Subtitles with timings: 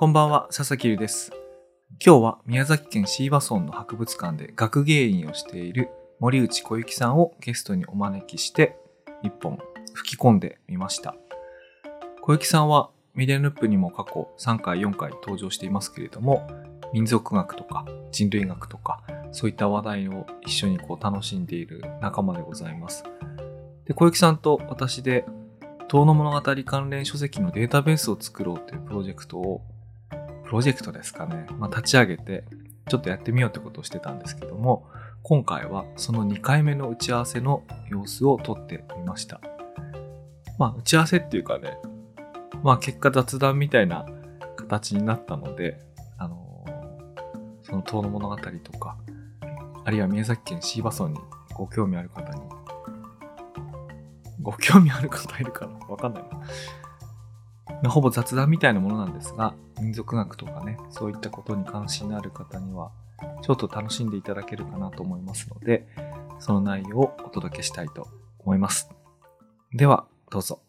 [0.00, 1.30] こんばんは、佐々木優です。
[2.02, 8.78] 今日は宮崎県椎葉村の博物館で学芸員をしている森内小雪さんをゲストにお招きして
[9.22, 9.58] 一本
[9.92, 11.16] 吹き込んでみました。
[12.22, 16.48] 小雪さんはミレヌップにも過去3回4回登場していますけれども
[16.94, 23.04] 民族学とか人類学とかそういった話題を一緒にこう楽しんでいる仲間でございます。
[23.84, 25.26] で、小雪さんと私で
[25.88, 29.60] 遠野物語関連書籍のデータベースを作ろうというプロジェクトを
[30.50, 32.42] プロジェクトですかね、まあ、立ち上げて
[32.88, 34.84] ちょっとやってみようってことをしてたんですけども
[35.22, 39.40] 今回はその2回目の打ち合わせの様子を撮ってみました。
[40.58, 41.78] まあ打ち合わせっていうかね
[42.64, 44.06] まあ結果雑談みたいな
[44.56, 45.78] 形になったので
[46.18, 48.96] あのーその遠野物語とか
[49.84, 51.20] あるいは宮崎県椎葉村に
[51.54, 52.42] ご興味ある方に
[54.42, 55.86] ご興味ある方いるかな？
[55.86, 56.28] わかんないな。
[57.82, 62.90] まほぼ雑談みたいなものなんですが、民族学とかね、そういったことに関心のある方には、
[63.42, 65.86] ちょっと楽しんでいただけるかなと思いますので、
[66.38, 68.90] その内容をお届けしたいと思います。
[69.72, 70.60] では、どうぞ。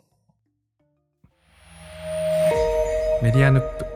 [3.22, 3.91] メディアヌップ。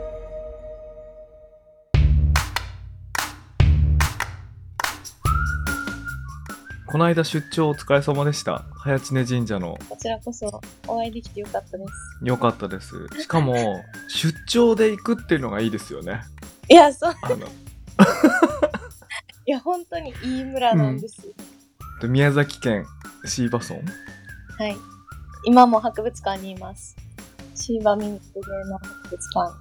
[6.96, 8.64] この間出張お疲れ様でした。
[8.78, 11.92] 早知根神社のこちらこそお会いできてよかったです。
[12.26, 12.94] よかったです。
[13.20, 16.22] しかも、出張で行くっていうのがいいですよね。
[16.70, 17.36] いや、そう、あの、
[19.46, 21.22] いや、本当にいい村なんです。
[22.00, 22.86] で宮崎県
[23.26, 23.76] 椎葉村？
[24.58, 24.78] はい。
[25.44, 26.96] 今も博物館にいます。
[27.56, 29.54] シーバ民族芸能博物館。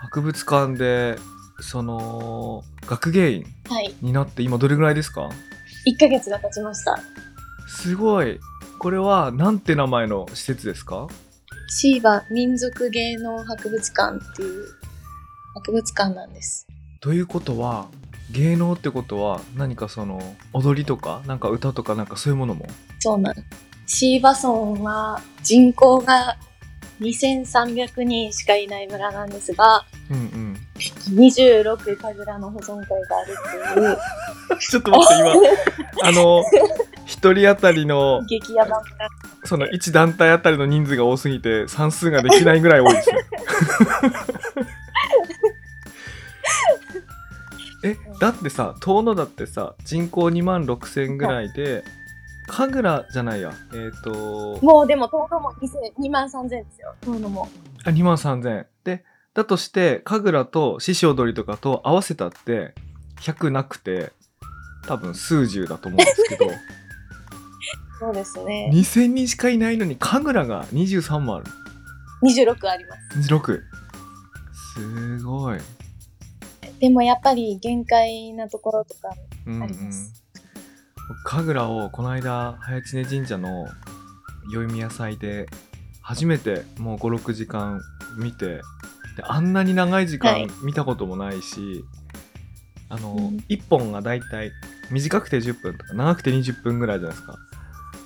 [0.00, 1.18] 博物館で、
[1.60, 3.94] その、学芸員はい。
[4.00, 5.28] になって今どれぐらいですか？
[5.86, 6.98] 1ヶ月が経ちました。
[7.68, 8.38] すごい。
[8.78, 11.08] これは、なんて名前の施設ですか？
[11.68, 14.66] シーバ民族芸能博物館っていう
[15.54, 16.66] 博物館なんです。
[17.00, 17.88] ということは、
[18.32, 22.66] 芸能ってことは、何かその、踊りとか、なんか歌とか、なんかそういうものも？
[22.98, 23.34] そうなん
[23.86, 26.36] シーバ村は人口が
[27.00, 30.56] 2300人しかいない村なんですが、うんうん。
[30.80, 33.98] 26神楽の保存会があるっていう
[34.58, 35.22] ちょっと待って、
[35.96, 36.42] 今、 あの、
[37.04, 39.08] 一人当たりの、激ヤバ村
[39.44, 43.16] その1団体あたりの人数が多すぎて算数ができないぐらい多いですね。
[47.82, 51.82] えだってさ遠野だってさ人口2万6千ぐらいで
[52.46, 56.94] 神楽じゃないやえっ、ともうでも、遠野も2万3000ですよ。
[57.00, 57.48] 遠野も。
[57.84, 59.04] あ2万3千で
[59.34, 62.74] だとして神楽と獅子踊りとかと合わせたって
[63.20, 64.12] 100なくて
[64.86, 66.50] 多分数十だと思うんですけど
[68.00, 68.70] そうですね。
[68.72, 71.44] 2000人しかいないのに神楽が23もある
[72.22, 73.18] 26あります。
[73.32, 73.60] 26
[74.74, 75.58] すごい
[76.80, 79.10] でもやっぱり限界なところとか
[79.46, 80.24] うんあります。
[81.24, 83.68] 神楽をこの間早知根神社の
[84.50, 85.46] 宵宮祭で
[86.00, 87.80] 初めてもう56時間
[88.16, 88.62] 見てで
[89.24, 90.46] あんなに長い時はい。
[90.46, 91.84] 間見たこともないし、
[92.88, 93.36] あの、うん。
[93.48, 94.50] 1本がだいたい
[94.90, 97.36] 短くて10分とか長くて20分ぐらいじゃないですか。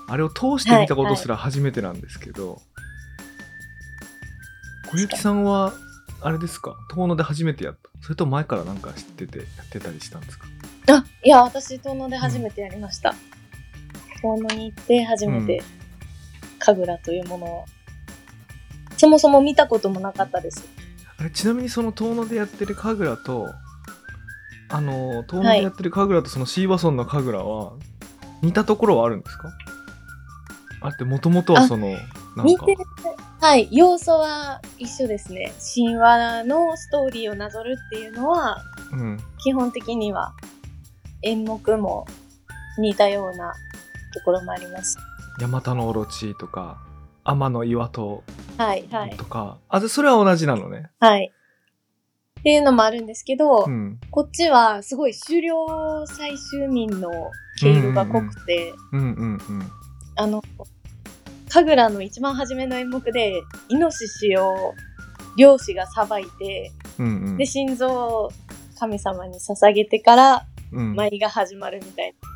[0.06, 2.60] あれを通して見たことすら初めてなんですけど、
[4.90, 5.72] 小雪さんは
[6.20, 6.76] あれですか？
[6.90, 7.88] 遠野で初めてやった？
[8.02, 10.46] それとも前からなんか知っててやってたりしたんですか？
[10.92, 13.14] あ、いや、私、遠野で初めてやりました。
[14.22, 15.62] 遠野に行って初めて、
[16.58, 17.64] 神楽というものを。
[18.98, 20.64] そもそも見たこともなかったです。
[21.18, 23.48] あれちなみにその遠野でやってる神楽と
[24.68, 27.72] あの遠野でやってる神楽とその椎葉村の神楽は
[28.42, 29.50] 似たところはあるんですか？
[30.82, 32.42] あれってもともとはそのなんか。
[32.42, 32.84] 見てる、
[33.40, 35.52] はい、要素は一緒ですね。
[35.74, 39.18] 神話のストーリーをなぞるっていうのは、うん。
[39.42, 40.34] 基本的には
[41.22, 42.06] 演目も
[42.78, 43.54] 似たような
[44.12, 44.98] ところもあります。
[45.40, 46.83] ヤマタノオロチとか
[47.24, 48.22] 天の岩戸
[48.58, 49.16] はい、はい。
[49.16, 50.90] と、か、あでそれは同じなのね。
[51.00, 51.32] はい。
[52.40, 53.98] っていうのもあるんですけど、うん。
[54.10, 55.66] こっちはすごい狩猟
[56.06, 57.10] 採集民の
[57.58, 59.00] 毛色が濃くて、うん。
[59.00, 59.38] うんうん
[60.16, 60.42] あの、
[61.48, 64.74] 神楽の一番初めの演目で、イノシシを
[65.36, 67.36] 漁師がさばいて、うんうん。
[67.36, 68.30] で、心臓を
[68.78, 70.94] 神様に捧げてからうん。
[70.94, 72.33] 舞が始まるみたいな。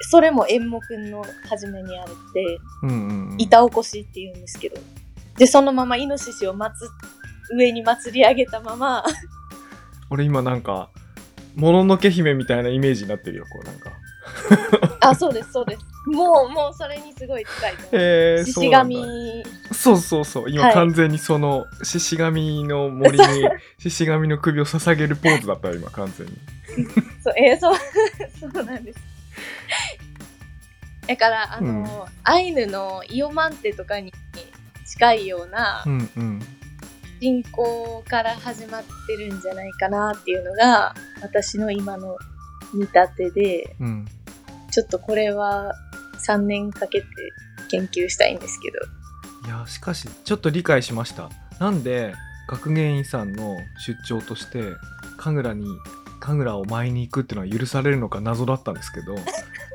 [0.00, 4.76] それも演目の初めにあるって、うんうんうん板起こしって言うんですけど。
[5.36, 6.90] で、そのままイノシシを祭っ、
[7.56, 9.04] 上に祭り上げたまま、
[10.10, 10.90] 俺今なんか
[11.54, 13.92] もののけ姫みたいなイメージになってるよこうなんか
[15.08, 15.82] あ、そうです、そうです。
[16.06, 17.96] もう、もうそれにすごい近いと思う。
[17.96, 23.24] へえ獅子神、そうそうそう今はい完全にその獅子神の森に
[23.78, 26.32] 獅子神の首を捧げるポーズだったよ今完全に
[27.22, 27.76] そう、えーそう、
[28.52, 29.17] そうなんです。
[31.06, 34.12] だから、あの、アイヌのイオマンテとかに
[34.86, 36.40] 近いようなうんうん。
[37.20, 42.16] 人口から始まってるんじゃないかなっていうのが、私の今の
[42.74, 44.08] 見立てで、うん。
[44.70, 45.74] ちょっとこれは
[46.26, 47.06] 3年かけて
[47.70, 48.78] 研究したいんですけど。
[49.48, 51.30] いやしかしちょっと理解しました。
[51.58, 52.14] なんで
[52.48, 53.56] 学芸員さんの
[53.86, 54.62] 出張として
[55.16, 55.66] 神楽に
[56.20, 59.14] 神楽を舞いに行くっていうのは許されるのか謎だったんですけど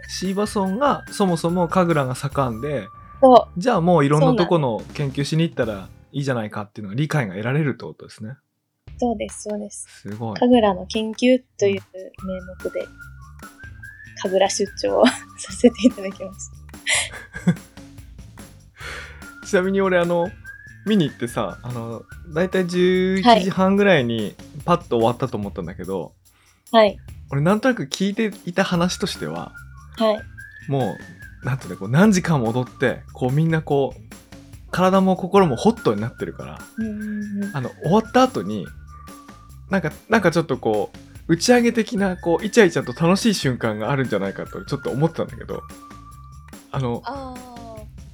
[0.09, 2.87] シーバソンがそもそも神楽が盛んで
[3.21, 8.35] そじゃあもういろんなとこの研究しに行ったらいいじゃないかっていうのが理解が得られるってことですね
[8.95, 9.87] う、そうです、そうです。
[10.01, 11.81] すごい神楽の研究という
[12.25, 12.87] 名目で、
[14.21, 15.13] 神楽出張をさ
[15.51, 17.63] せていただきました。
[19.47, 20.29] ちなみに俺あの
[20.85, 22.03] 見に行ってさあの
[22.33, 24.35] 大体11時半ぐらいに
[24.65, 26.13] パッと終わったと思ったんだけど、
[26.73, 26.97] はい、
[27.31, 29.53] 俺なんとなく聞いていた話としては
[29.97, 30.21] はい、
[30.67, 30.97] も
[31.43, 34.01] うなんていうのこう何時間も踊ってこうみんなこう
[34.71, 36.59] 体も心もホットになってるから。
[37.53, 38.65] あの終わった後に
[39.69, 40.91] なんかなんかちょっとこ
[41.27, 45.61] う打ち上げ的なこうイチャイチャと楽しい瞬間があるんじゃないかとちょっと思ってたんだけど
[46.71, 47.33] あのあ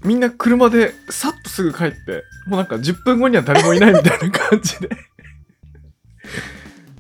[0.04, 4.90] みんな車でさっとすぐ帰ってもうなんか10分後には誰もいないみたいな感じで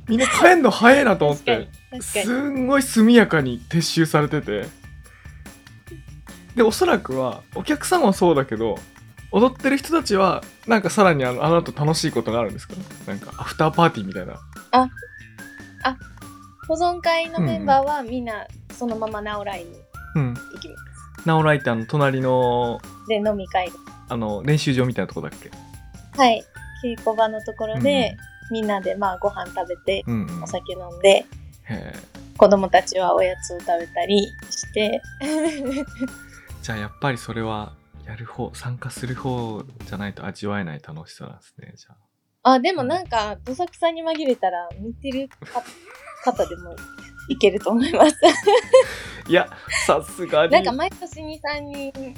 [0.09, 1.69] みんな帰んの早いなとあ、思って、
[2.01, 2.61] すに。
[2.61, 4.65] んごい速やかに撤収されてて
[6.55, 8.77] でおそらくはお客さんはそうだけど
[9.31, 12.73] 踊ってる人たちはなんかさらにあのあの後楽しいことがあるんですか？
[13.07, 14.39] なんかアフターパーティーみたいな
[16.67, 19.71] 保存会のメンバーはみんなそのままナオライに
[20.15, 21.27] うん行きます。
[21.27, 23.71] ナオライってあの隣ので、飲み会。
[24.07, 25.51] あの練習場みたいなとこだっけ？
[26.17, 26.43] はい。
[26.83, 28.15] 稽古場のところで、
[28.51, 30.43] みんなでまあご飯食べて、うんうん。
[30.43, 31.25] お酒飲んで、へ
[31.69, 31.93] え。
[32.37, 35.01] 子供たちはおやつを食べたりして、
[36.63, 37.73] じゃあやっぱりそれは
[38.05, 41.91] やる方参加する方じゃないと味わえない楽しさなんですねじゃ
[42.43, 42.53] あ。
[42.53, 45.61] あ、でもなんか、どさくさに紛れたら、見てるか
[46.23, 46.75] 方でも
[47.27, 48.15] いけると思います。
[49.29, 49.47] いや
[49.85, 50.53] さすがに。
[50.53, 52.15] なんか毎年2、3人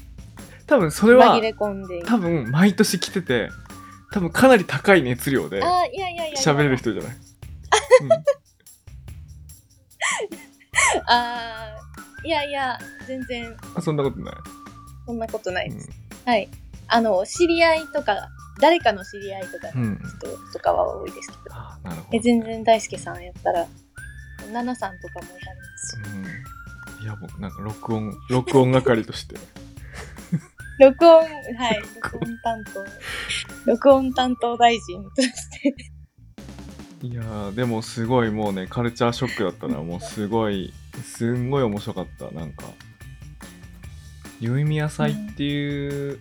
[0.67, 2.03] 多分それは紛れ込んで。
[2.03, 3.49] 多分毎年来てて
[4.11, 6.39] 多分かなり高い熱量であ、いやいやいや。
[6.39, 7.13] 喋れる人じゃない、
[11.07, 12.77] あーいやいや、
[13.07, 14.35] 全然うん、あそんなことない、
[15.05, 15.89] そんなことないです。
[15.89, 15.93] う
[16.29, 16.47] はい。
[16.87, 18.29] あの、知り合いとか、
[18.59, 21.55] 誰かの知り合いとかんうん、人とかは多いですけど。
[21.55, 23.65] あなるほどえ、全然大輔さんやったら、
[24.51, 25.95] ナナさんとかもやりますし。
[26.99, 29.35] うん、いや僕なんか録音録音係として
[30.79, 31.25] 録音、は
[31.71, 33.71] い、録音担当。
[33.71, 35.29] 録音担当大臣とし
[35.61, 35.75] て。
[37.03, 40.71] いやーでもすごいもうねカルチャーショックだったな もうすごい
[41.03, 42.65] すんごい面白かったなんか
[44.39, 46.19] 宵宮祭っていう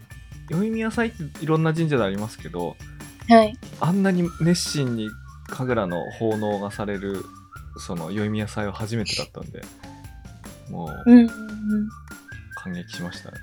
[0.48, 2.76] 宵宮祭っていろんな神社でありますけど
[3.28, 3.58] はい。
[3.80, 5.10] あんなに熱心に
[5.48, 7.24] 神楽の奉納がされる
[7.76, 9.62] その宵宮祭は初めてだったんで
[10.70, 11.30] もううんうんうん。
[12.54, 13.36] 感激しましたね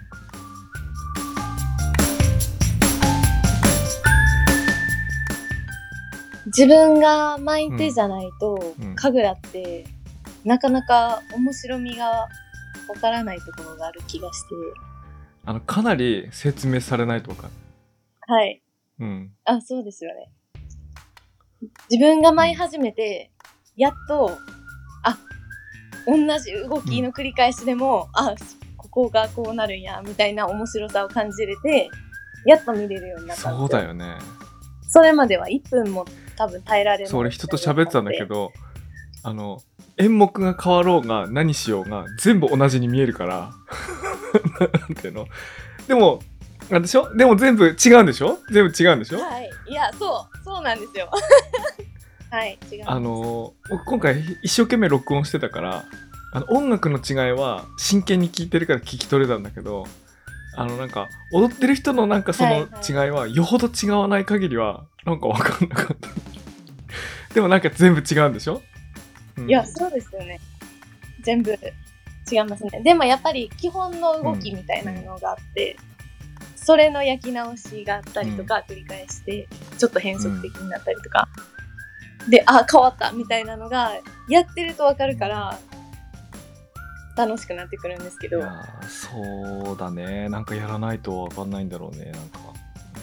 [6.48, 8.88] 自分が巻いてじゃないと、うん。
[8.90, 8.96] うん。
[8.96, 9.86] 神楽って、
[10.44, 12.30] なかなか面白みがわ
[13.02, 14.48] からないところがある気がして。
[15.46, 17.50] あのかなり説明されないとか
[18.28, 18.62] はい。
[19.00, 19.32] うん。
[19.46, 20.32] あ、そうですよね。
[21.90, 23.32] 自分が舞い始めて、
[23.76, 24.38] やっと、
[25.04, 25.18] あ、
[26.06, 28.36] 同じ動きの繰り返しでも、あ、
[28.78, 31.90] ここがこうなるんや、みたいな面白さを感じれて、
[32.46, 34.18] やっと見れるようになったんですそうだよね。
[34.90, 36.06] それまでは1分も
[36.38, 37.08] 多分耐えられない。
[37.08, 38.26] そう俺人と喋ってたんだけ。
[38.26, 38.54] ど
[39.24, 39.62] あの
[39.98, 43.52] 演目が変わろうが何しようが全部同じに見えるから
[44.80, 45.28] なんていうの？
[45.88, 46.20] でも
[46.70, 47.14] あれでしょ？
[47.16, 48.38] でも全部違うんでしょ？
[48.52, 49.20] 全部違うんでしょ？
[49.20, 49.50] はい。
[49.68, 51.10] いや、そう、そうなんですよ。
[52.30, 52.84] はい、違う。
[52.86, 55.86] あ、の僕今回一生懸命録音してたから
[56.34, 59.88] あの音楽の違いは真剣に聴いてるから聞き取れたんだけど
[60.58, 66.10] あのなんか踊ってる人のなんかその違いはよほど違わない限りはなんか分かんなかった
[67.34, 68.62] でもなんか全部違うんでしょ、
[69.38, 70.40] うんいや、そうですよね。
[71.22, 71.52] 全部
[72.32, 72.82] 違いますね。
[72.84, 75.78] でもやっぱり基本の動きみたいなのがあって、
[76.56, 79.48] それの焼き直しがあったりとか、繰り返して、
[79.78, 81.30] ちょっと変則的になったりとか。
[82.30, 83.92] で、あ、変わったみたいなのが、
[84.28, 85.58] やってるとわかるから、
[87.18, 90.30] 楽しくなってくるんですけど、いやーそうだね。
[90.30, 92.40] なんかやらないとわかんないんだろうねなんか。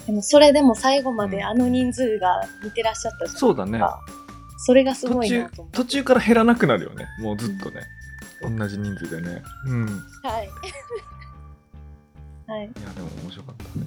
[0.05, 3.39] でもそれでも最後まであの人数が見てらっしゃったじゃないですか。
[3.39, 3.81] そうだね。
[4.57, 5.77] それがすごい途中なと思って。
[5.77, 7.81] 途中から減らなくなるよねもうずっとね、
[8.41, 9.43] 同じ人数でね。
[9.67, 9.87] うん。
[9.87, 9.91] い。
[10.27, 10.49] はい。
[12.47, 12.61] はい。
[12.61, 13.85] やでも面白かったね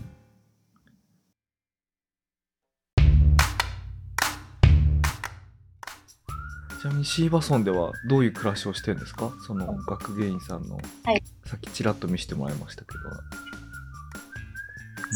[6.80, 9.32] ちなみにシーバソンではどういう暮らしをしてるんですか？
[9.46, 12.98] その学芸員さんの、はいさっきちらっと見せてもらいましたけど、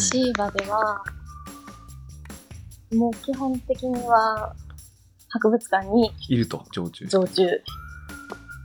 [0.02, 1.04] シーバでは、
[2.94, 4.54] もう基本的には、
[5.28, 7.46] 博物館にいると常駐常駐。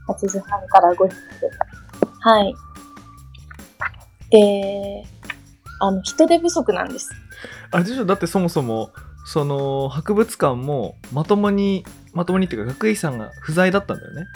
[0.08, 1.50] 8時半から5時まで。
[2.20, 2.54] はい。
[4.30, 5.04] で、
[5.80, 7.10] あの、人手不足なんです。
[7.70, 8.06] あれでしょ？
[8.06, 8.92] だってそもそも
[9.26, 11.84] その博物館もまともに
[12.18, 14.26] まともにっていうか学芸員さんが不在だったんだよね。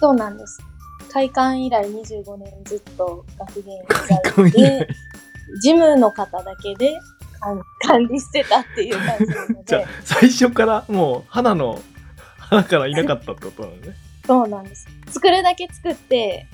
[0.00, 0.62] そうなんです。
[1.10, 6.96] 開館以来25年ずっと学芸員開館以在で来、事務の方だけで
[7.40, 11.82] 管 管理してたっていう感じなのじゃあで、最初からもう花の
[12.38, 13.96] 花からいなかったってことなのね。
[14.24, 14.86] そうなんです。
[15.08, 16.46] 作るだけ作って、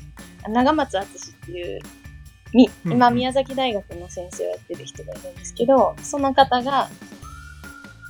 [0.49, 1.81] 長松敦っていう、
[2.87, 6.89] 今宮崎大学の先生をやってる人がいるんですけど、その方が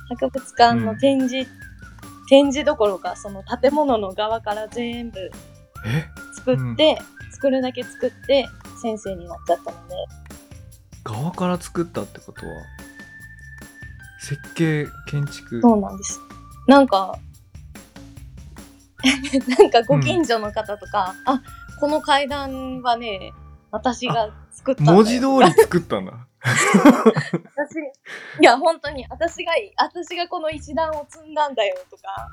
[0.07, 1.49] 博物館の展示、
[2.29, 5.31] 展示どころかその建物の側から全部
[5.85, 6.05] え？
[6.35, 6.97] 作って、
[7.31, 8.47] 作るだけ作って
[8.81, 9.95] 先生になっちゃったので、
[11.03, 12.51] 側から作ったってことは？
[14.21, 15.61] 設計建築？
[15.61, 16.19] そうなんです。
[16.67, 17.19] なんか、
[19.59, 21.41] なんかご近所の方とか、あ、
[21.79, 23.33] この階段はね、
[23.71, 27.75] 私が作った文字通り作ったんだ私、
[28.39, 32.29] いや、本当に、私が、私がこの石段を積んだんだよとか、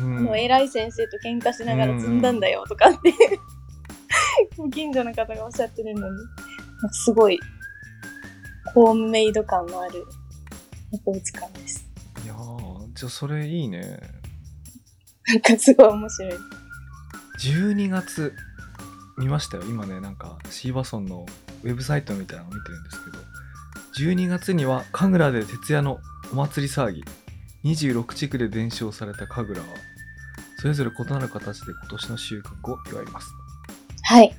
[0.00, 3.12] うん偉い先生と喧嘩しながら積んだんだよとかって、
[4.56, 6.16] ご近所の方がおっしゃってるのに、
[6.90, 7.38] すごい、
[8.74, 10.04] ホームメイド感のある
[10.92, 11.86] 博物館です。
[12.24, 13.98] いやーじゃあそれいいね
[15.26, 16.32] なんかすごい面白い。
[17.40, 18.34] 12月
[19.18, 21.26] 見ましたよ今ねなんかシーバソンの
[21.64, 23.18] ウェブサイトみたいなのを見てるんですけど
[23.98, 25.98] 12月には神楽で徹夜の
[26.32, 27.04] お祭り騒ぎ
[27.64, 29.66] 26地区で伝承された神楽は
[30.58, 33.32] それぞれ異なる形で今年の収穫を祝います。
[34.04, 34.32] はい。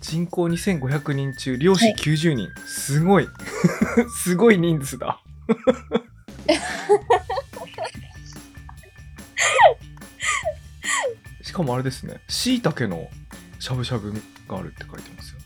[0.00, 1.94] 人口2500人中漁師はい。
[1.94, 3.28] 90人、すごい。
[4.16, 5.20] すごい人数だ。
[11.42, 12.22] しかもあれですね。
[12.28, 13.10] しいたけの
[13.58, 14.12] しゃぶしゃぶ
[14.48, 15.38] があるって書いてますよ。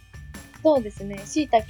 [0.62, 1.20] そうですね。
[1.24, 1.66] 椎茸、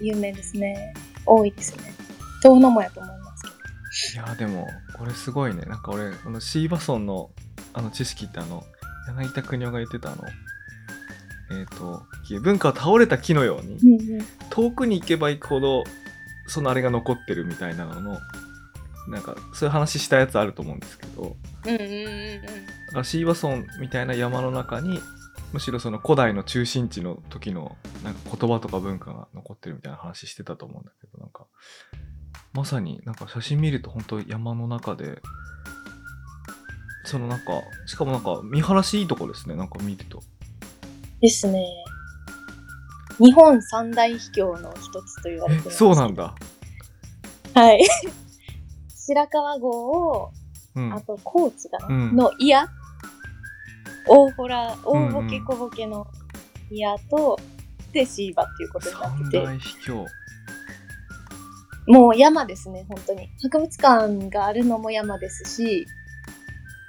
[0.00, 0.94] 有名ですね。
[1.26, 1.94] 多いですね。
[2.42, 4.24] 遠野もやと思いますけど。
[4.24, 4.66] いやーでも
[4.96, 7.30] これすごいねなんか俺このシーバソンの
[7.72, 8.64] あの知識ってあの
[9.08, 10.22] 柳田国夫が言ってたあの
[11.52, 12.02] えっ、と
[12.42, 14.24] 文化は倒れた木のようにうんうん。
[14.50, 15.84] 遠くに行けば行くほど
[16.46, 18.18] そのあれが残ってるみたいなのの
[19.08, 22.42] なんかそういう話したやつあると思うんですけどうんうんうんうん。
[22.42, 22.48] だ
[22.92, 25.00] からシーバソンみたいな山の中に
[25.52, 31.46] むしろその古代の中心地の時のなんか言葉とか文化が残ってるみたいな話してたと思うんだけどなんか
[32.52, 35.20] まさになんか写真見ると本当山の中で
[37.04, 40.22] そのなんかしかもなんか見晴らしいいとこですねなんか見ると
[41.20, 41.64] ですね。
[43.18, 45.76] 日本三大秘境の一つと言われてえます。
[45.76, 46.34] そうなんだ
[47.54, 47.84] はい。
[48.96, 50.30] 白川郷を、
[50.74, 52.52] うんあと高知かな、うんの祖谷
[54.10, 56.04] 大ホラ、大ボケ小ボケの
[56.68, 57.38] 祖谷と、
[57.92, 59.46] で、シーバっていうことになってて、
[61.86, 63.28] もう山ですね、本当に。
[63.40, 65.86] 博物館があるのも山ですし、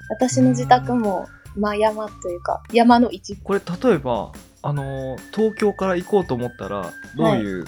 [0.10, 3.44] 私の自宅も、まあ山というか、山の一部。
[3.44, 4.32] これ例えば
[4.64, 7.66] あのー東京から行こうと思ったらどういう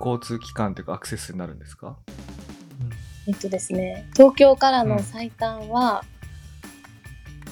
[0.00, 1.96] 交通機関というかアクセスになるんですか、
[3.26, 6.04] えっとですね、東京からの最短は、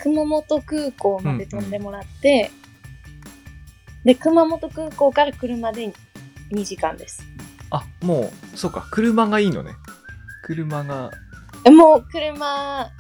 [0.02, 2.50] 熊本空港まで飛んでもらって、
[4.04, 5.92] で、熊本空港から車で
[6.50, 7.22] 2時間です。
[7.70, 9.72] あもうそうか車がいいのね。
[10.44, 11.10] 車が。
[11.70, 12.90] もう車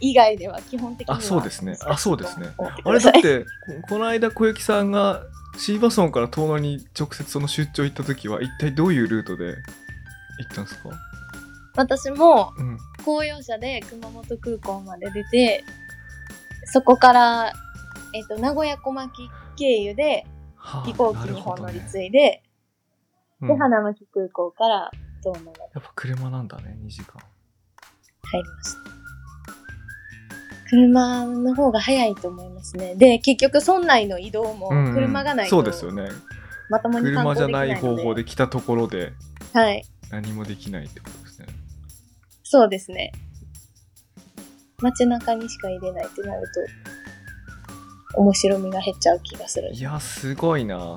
[0.00, 1.18] 以外では基本的には。
[1.18, 1.76] あそうですね。
[1.86, 2.48] あそうですね。
[2.84, 3.46] あれだってこ
[3.90, 5.22] この間小雪さんが
[5.56, 9.54] シーバソンから遠野に直接その出張行った時は一体どういうルートで
[10.38, 10.90] 行ったんですか？
[11.76, 12.78] 私もうん。
[13.04, 15.64] 公用車で熊本空港まで出て、
[16.72, 17.52] そこから、
[18.14, 19.10] えっと、名古屋小牧
[19.56, 22.42] 経由ではあ飛行機に本乗り継いで、
[23.40, 24.90] うんで、花巻空港から
[25.22, 27.22] 遠野までやっぱ車なんだね2時間
[28.22, 28.98] 入りました。
[30.70, 32.94] 車の方が早いと思いますね。
[32.94, 36.10] で、結局村内の移動もうんうん車がないと、そうですよね
[36.68, 37.48] まともに観車じゃ。
[37.48, 39.12] ない方法で来たところで
[39.54, 39.82] はい。
[40.10, 41.46] 何もできないってことですね
[42.42, 43.12] そうですね。
[44.80, 46.42] 街中にしか入れないってなる
[48.14, 49.80] と、面白みが減っちゃう気がするい。
[49.80, 50.96] やすごいな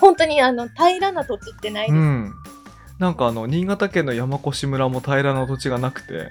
[0.00, 1.94] 本当にあの、平らな土地ってないです。
[1.94, 2.32] うん
[2.98, 6.28] なんかあの新潟県の山越村も平らな土地がなくて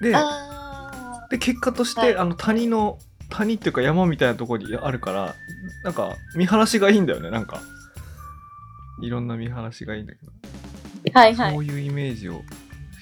[0.00, 5.34] であで結果として、はいあの谷の谷っていうか山みたいなところにあるから
[5.84, 7.60] なんか見晴らしがいいんだよねなんか
[9.02, 10.32] いろんな見晴らしがいいんだけど、
[11.12, 11.18] あ。
[11.18, 11.58] はいはいそ。
[11.58, 12.40] ういうイメージを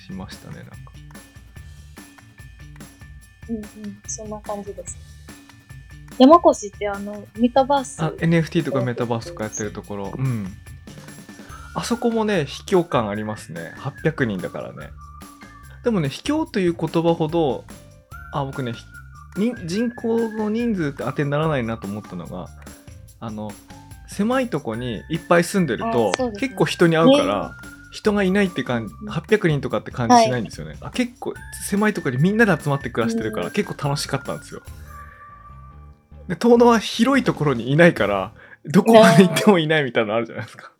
[0.05, 0.86] しましたねなんか
[3.49, 3.65] うんうん。
[4.07, 4.97] そんな感じです。
[6.19, 8.03] 山越ってあの、メタバース。
[8.03, 10.47] あ NFT とかメタバースとかやってるところうん
[11.77, 14.91] あそこもね秘境感ありますね800人だからね
[15.85, 17.65] でもね秘境という言葉ほど
[18.33, 18.73] あ僕ね
[19.67, 22.49] 人口の人数って当てにならないなと思ったのが
[23.21, 23.51] あの
[24.09, 27.57] 狭いとこにいっぱい住んでると、ね結構人に会うから、
[27.97, 29.09] 人がいないって感じうん。
[29.09, 31.33] 800人とかって感じしないんですよね、あ結構
[31.67, 33.53] 狭いところにみんなで集まって暮らしてるから、うん。
[33.53, 34.63] 結構楽しかったんですよ。
[36.29, 38.33] で遠野は広いところにいないから
[38.65, 40.73] どこまで行ってもいないみたいなのあるじゃないですか。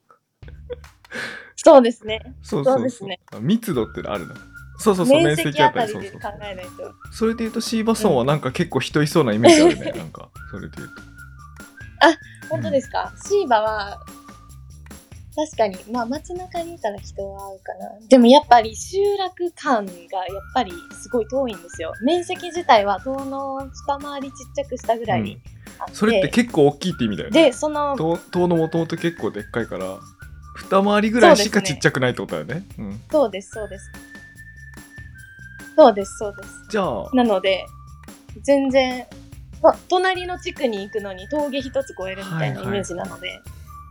[1.57, 2.35] そうですね。
[2.43, 2.75] そうそうそう。
[2.75, 3.21] そうですね。
[3.41, 4.35] 密度ってのあるな
[4.79, 6.71] そうそうそう面積あたりそうそうで考えないと。
[7.13, 10.95] それで言うとシーバソンはなんか結構人いそうなイメージあるね、なんかそれで言うと。
[12.49, 14.01] 本当ですか、シーバは、
[15.37, 18.09] 確かに、まあ街中にいたら人は会うかな。
[18.09, 20.03] でもやっぱり集落感がやっ
[20.55, 21.93] ぱりすごい遠いんですよ。
[22.03, 25.57] 面積自体は遠の二回りちっちゃくしたぐらいうん
[25.93, 29.99] それって結構大きいって意味だよねで、その、遠遠野もともと結構でっかいから
[30.55, 33.91] 二回りぐらいしかちっちゃくないってことだよねうん、そうです、そうです。
[35.77, 36.49] そうです、そうです。
[36.71, 37.67] じゃあなので、
[38.43, 39.07] 全然、
[39.63, 43.41] ま隣の地区に行くのに峠一つ越えるみたいなイメージなので、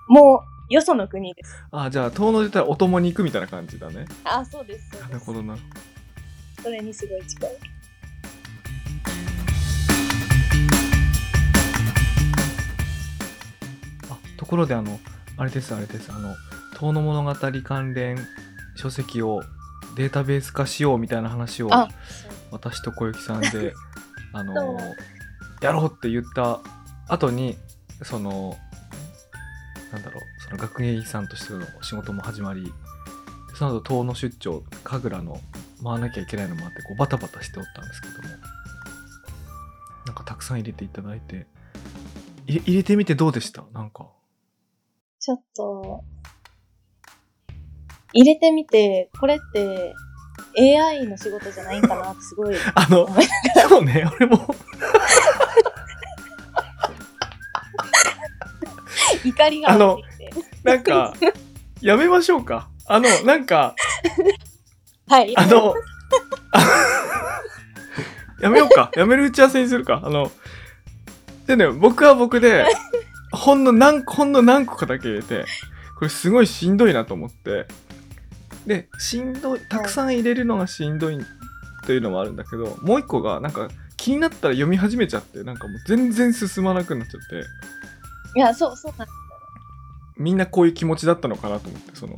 [0.08, 1.64] もう、よその国です。
[1.72, 5.08] あじゃあ遠野で言ったらお供に行くみたいな感じだねあ、そうです、な。
[5.10, 5.56] るほどな
[6.64, 7.50] それにすごい近い。
[14.10, 15.00] あところであの
[15.38, 16.36] あれですあれですあの
[16.80, 18.18] 遠野物語関連
[18.76, 19.44] 書籍を
[19.96, 21.90] データベース化しようみたいな話をあ、
[22.52, 23.74] 私と小雪さんで
[24.34, 24.80] あの
[25.62, 26.60] やろうって言った
[27.08, 27.56] 後に
[28.02, 28.58] その
[29.94, 32.74] なんだろうその学芸員さんとしての仕事も始まり
[33.56, 35.40] その後遠野出張神楽の
[35.84, 38.30] 回らなきゃいけないのもあってこうバタバタしておったんですけども
[40.06, 41.48] なんかたくさん入れていただいて
[42.48, 43.64] 入れ入れてみてどうでした？
[43.74, 44.08] なんか。
[45.20, 46.04] ちょっと、
[48.14, 49.96] 入れてみて、これって
[50.56, 53.26] AI の仕事じゃないんかなってすごいあの思い
[53.68, 54.38] そうね俺も
[59.26, 60.34] 怒りが湧いてきて。
[60.64, 61.14] なんか
[61.82, 63.76] やめましょうかあのなんか
[65.08, 65.38] はい。
[65.38, 65.76] あの、
[68.42, 68.92] やめようか。
[68.96, 70.02] やめる打ち合わせにするか。
[70.04, 70.32] あの、
[71.46, 72.66] でね、僕は僕で、
[73.32, 75.46] ほんの何個、ほんの何個かだけ入れて、
[75.98, 77.68] これすごいしんどいなと思って、
[78.66, 81.20] で、しんどい、たくさん入れるのがしんどい
[81.86, 87.44] というのもあるんだけど、もう一個が、なんか気になったら読み始めちゃって、なんかもう全然進まなくなっちゃって、
[88.36, 89.08] いや、そう、そうなん
[90.18, 92.16] みんなこういう気持ちだったのかなと思って、その、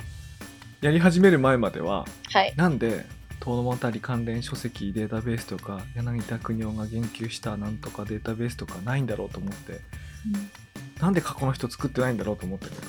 [0.82, 2.54] やり始める前までは、はい。
[2.56, 3.06] なんで
[3.40, 9.80] 遠野物語関連書籍データベースとか柳田国夫が言及したなんとかデータベースとかないんだろうと思って
[11.00, 12.82] なんで過去の人作ってないんだろうと思ったけど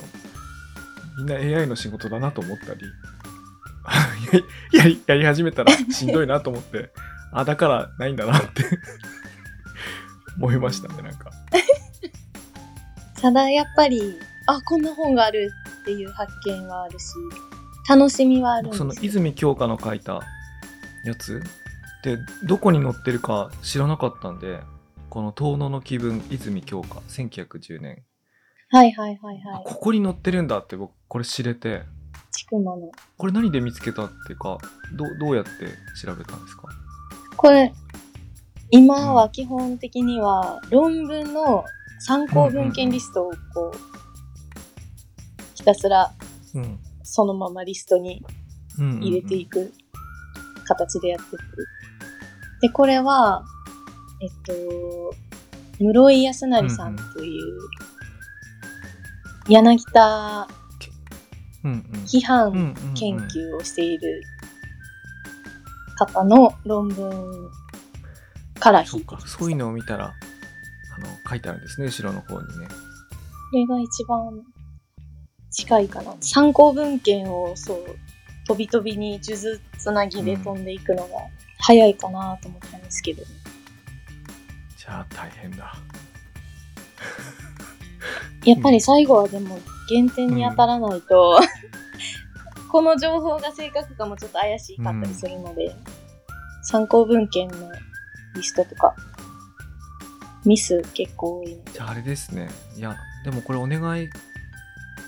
[1.19, 2.81] みんな AI の仕事だなと思ったり
[4.77, 6.91] やりやり始めたらしんどいなと思って
[7.33, 8.65] あだからないんだなって
[10.39, 11.31] 思いましたねなんか
[13.21, 15.51] ただやっぱり、あ、こんな本がある
[15.83, 17.15] っていう発見はあるし、
[17.89, 20.21] 楽しみはあるんですそよの泉鏡花の書いた
[21.05, 21.43] やつ？
[22.05, 24.61] でどこに載ってるか知らなかったんで
[25.11, 28.05] この「遠野の気分泉鏡花」1910年。
[28.71, 29.55] はいはいはいはい。
[29.57, 31.83] あここに載ってるんだって僕これ知れて。
[32.31, 32.91] ちくまの。
[33.17, 34.59] これ何で見つけたっていうか
[34.95, 35.51] どうどうやって
[36.01, 36.69] 調べたんですか？
[37.37, 37.73] これ、
[38.71, 41.65] 今は基本的には論文の
[42.01, 43.79] 参考文献リストをこう、
[45.55, 46.13] ひたすら
[47.03, 48.25] そのままリストに
[48.77, 49.73] 入れていく
[50.67, 51.67] 形でやってくる。
[52.61, 53.45] で、これは、
[54.21, 55.15] えっと、
[55.79, 57.59] 室井康成さんという、
[59.49, 60.49] 柳田
[62.07, 64.23] 批判研究をしている
[65.97, 67.51] 方の論文
[68.61, 69.29] から引いてきました。
[69.29, 70.15] うかそういうのを見たら
[71.03, 72.69] あの書いてあるんですね後ろの方にね。
[73.51, 74.43] これが一番
[75.51, 76.15] 近いかな。
[76.21, 77.97] 参考文献をそう、
[78.47, 81.09] 飛び飛びに数珠つなぎで飛んでいくのが
[81.61, 83.23] 早いかなと思ったんですけど。
[84.77, 85.75] じゃあ大変だ。
[88.45, 89.59] やっぱり最後はでも
[89.89, 91.41] 減点に当たらないと、
[92.71, 95.75] この情報が正確かもちょっと怪しかったりするので、
[96.63, 97.73] 参考文献の
[98.35, 98.95] リストとか、
[100.49, 101.61] ミス結構多い。
[101.75, 104.09] じゃああれですねいやでもこれお願い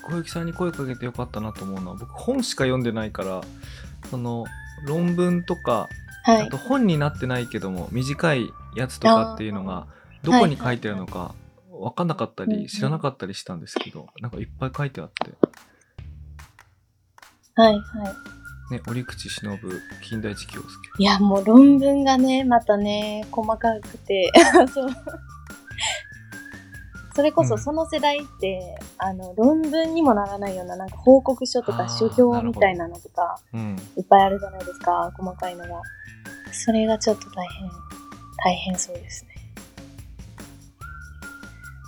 [0.03, 3.41] 小雪さんに声かけてよかったなと思うのは僕本しか読んでないから
[4.11, 4.45] その
[4.85, 5.89] 論文とか
[6.23, 6.57] はいあと。
[6.57, 9.87] 本になってないけども短いやつとかっていうのが
[10.21, 11.33] どこに書いてあるのか
[11.71, 15.33] 分かんなかったり知らなかったりしたんですけどなんかいっぱい書いてあって
[17.55, 17.81] はいはい。
[18.71, 19.59] ね折口忍
[20.01, 24.31] 近代一京介いや、もう論文がね、またね、細かくて、
[24.73, 24.89] そう。
[27.13, 35.81] それこうんそその世代って、あの、論文にもならないような、なんか報告書とか書評みたいなのとか、うんいっぱいあるじゃないですか、細かいのが。
[36.53, 37.69] それがちょっと大変、
[38.43, 39.31] 大変そうですね。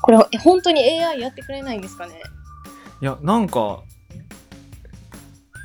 [0.01, 2.21] これ、え本当に AI やってくれないんですかね？
[3.01, 3.83] いやなんか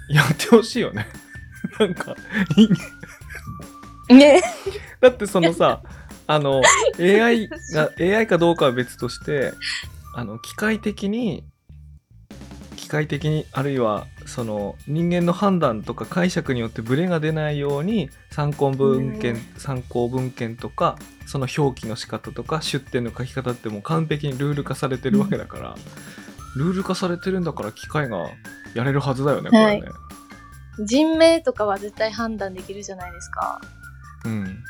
[0.08, 1.06] やってほしいよね。
[1.78, 2.16] なんか
[2.56, 2.68] 人
[4.08, 4.16] 間。
[4.16, 4.42] ね。
[5.00, 5.82] だってそのさ
[6.26, 6.62] あの
[6.98, 9.52] AI が AI かどうかは別として
[10.14, 11.44] あの機械的に
[12.76, 19.40] 機械的にあるいはその人間の判断とか解釈によってブレが出ないように参考文献、うん。
[19.58, 25.74] 参考文献とかその表記の仕方とか出典の書き方ってもう完璧にルール化されてるわけだから、
[26.56, 28.30] ルール化されてるんだから機械が
[28.74, 29.88] やれるはずだよねこれね、
[30.84, 33.60] 人名とかは絶対判断できるじゃないですか。
[34.24, 34.64] うん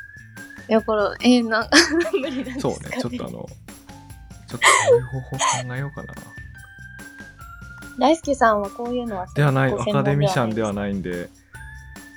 [0.69, 1.67] いや、これ、えー、な、
[2.13, 3.49] 無理なんですか、そうね、ちょっとあの、ちょっ
[4.49, 6.15] とそういう方法考えようかな。
[7.99, 11.31] 大輔さんはこういうのはではない、アカデミシャンではいないんで、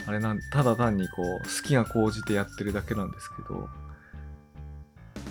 [0.06, 3.70] あれなん、ただ単にこう、好きが高じてやってるだけなんですけど。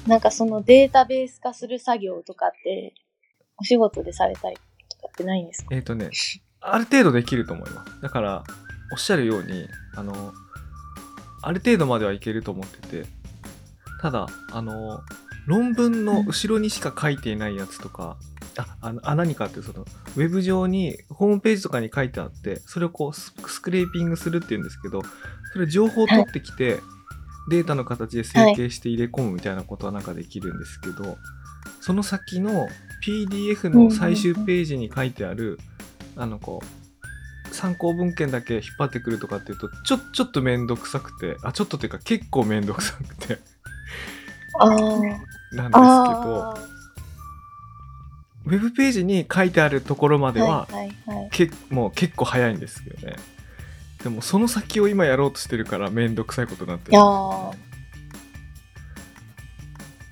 [0.07, 2.95] なんかそのデータベース化する作業とかって、
[3.59, 4.57] お仕事でされたり
[5.21, 5.69] ってないんですか？
[5.75, 6.11] えっ、とね、
[6.61, 8.01] ある程度できると思います。
[8.01, 8.45] だから、
[8.93, 10.33] おっしゃるように、あの、
[11.43, 13.07] ある程度まではいけると思ってて、
[14.01, 15.01] ただ、あの、
[15.47, 18.17] 論文の後ろにしか書いていないやつとか、
[18.57, 25.03] あ、あのあ何かってその、ウェブ上に、ホームページとかに書いてあって、それをこうス、スクレーピングするっていうんですけど、
[25.53, 26.81] それ情報を取ってきて、
[27.49, 31.17] データの形で整形して入れ込むみたいなことはなんかできるんですけど、
[31.81, 32.69] その先の
[33.05, 35.59] PDF の最終ページに書いてある、
[36.17, 43.39] あのこう、参考文献だけ引っ張ってくるとかっていうと、ちょ、ちょっとめんどくさくて、あ、ちょっとっていうか結構めんどくさくて、
[44.59, 44.69] ああ。
[44.69, 45.05] なんです
[45.53, 46.59] けど、あ
[48.47, 50.33] ウェブページに書いてあるところまあ。
[50.33, 51.31] では、はいはいはい。
[51.31, 53.17] けもう結構早いんですけどね。
[54.03, 57.55] でもその先を今やろうとしてるからめんどくさいことになってるんですよ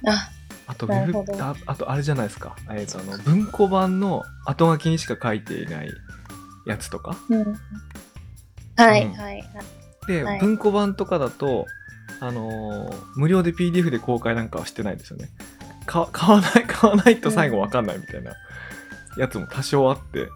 [0.03, 0.31] ねあ、
[0.69, 5.91] あとウェブああとあれじゃないですか、えーとあの文庫版の後書きにしか書いていない
[6.67, 7.17] やつとか。
[7.31, 7.39] うん。
[8.77, 9.13] はいうん。
[9.15, 9.45] はいはい。
[10.07, 10.41] で、はい。
[10.41, 11.67] 文庫版とかだと、
[12.21, 15.31] あのー無料で PDF で公開なんかはしてないですよね。
[15.87, 18.33] か 買わない買わないと最後わかんないみたいな
[19.17, 20.29] やつも多少あって。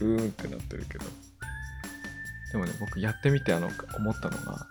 [0.00, 0.14] うん。
[0.14, 1.04] うーんってなってるけど。
[2.52, 4.66] でもね僕やってみてあの思ったのが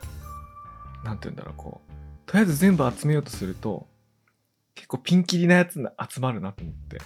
[1.03, 1.91] なんて言うんだろうこう
[2.25, 3.87] とりあえず全部集めようとすると
[4.75, 6.99] 結構ピンキリなやつが集まるなと思って。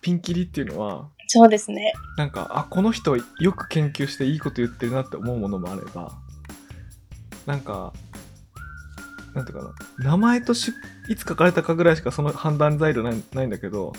[0.00, 1.92] ピンキリっていうのはそうですね。
[2.16, 6.12] なんかあこの人よく研究していいこと言ってるなって思うものもあれば
[7.46, 7.92] なんか
[9.34, 10.10] なんていうかな。
[10.10, 10.72] 名前とし
[11.08, 13.92] いつ書かれたかぐらいしかその判断材料ないないんだけど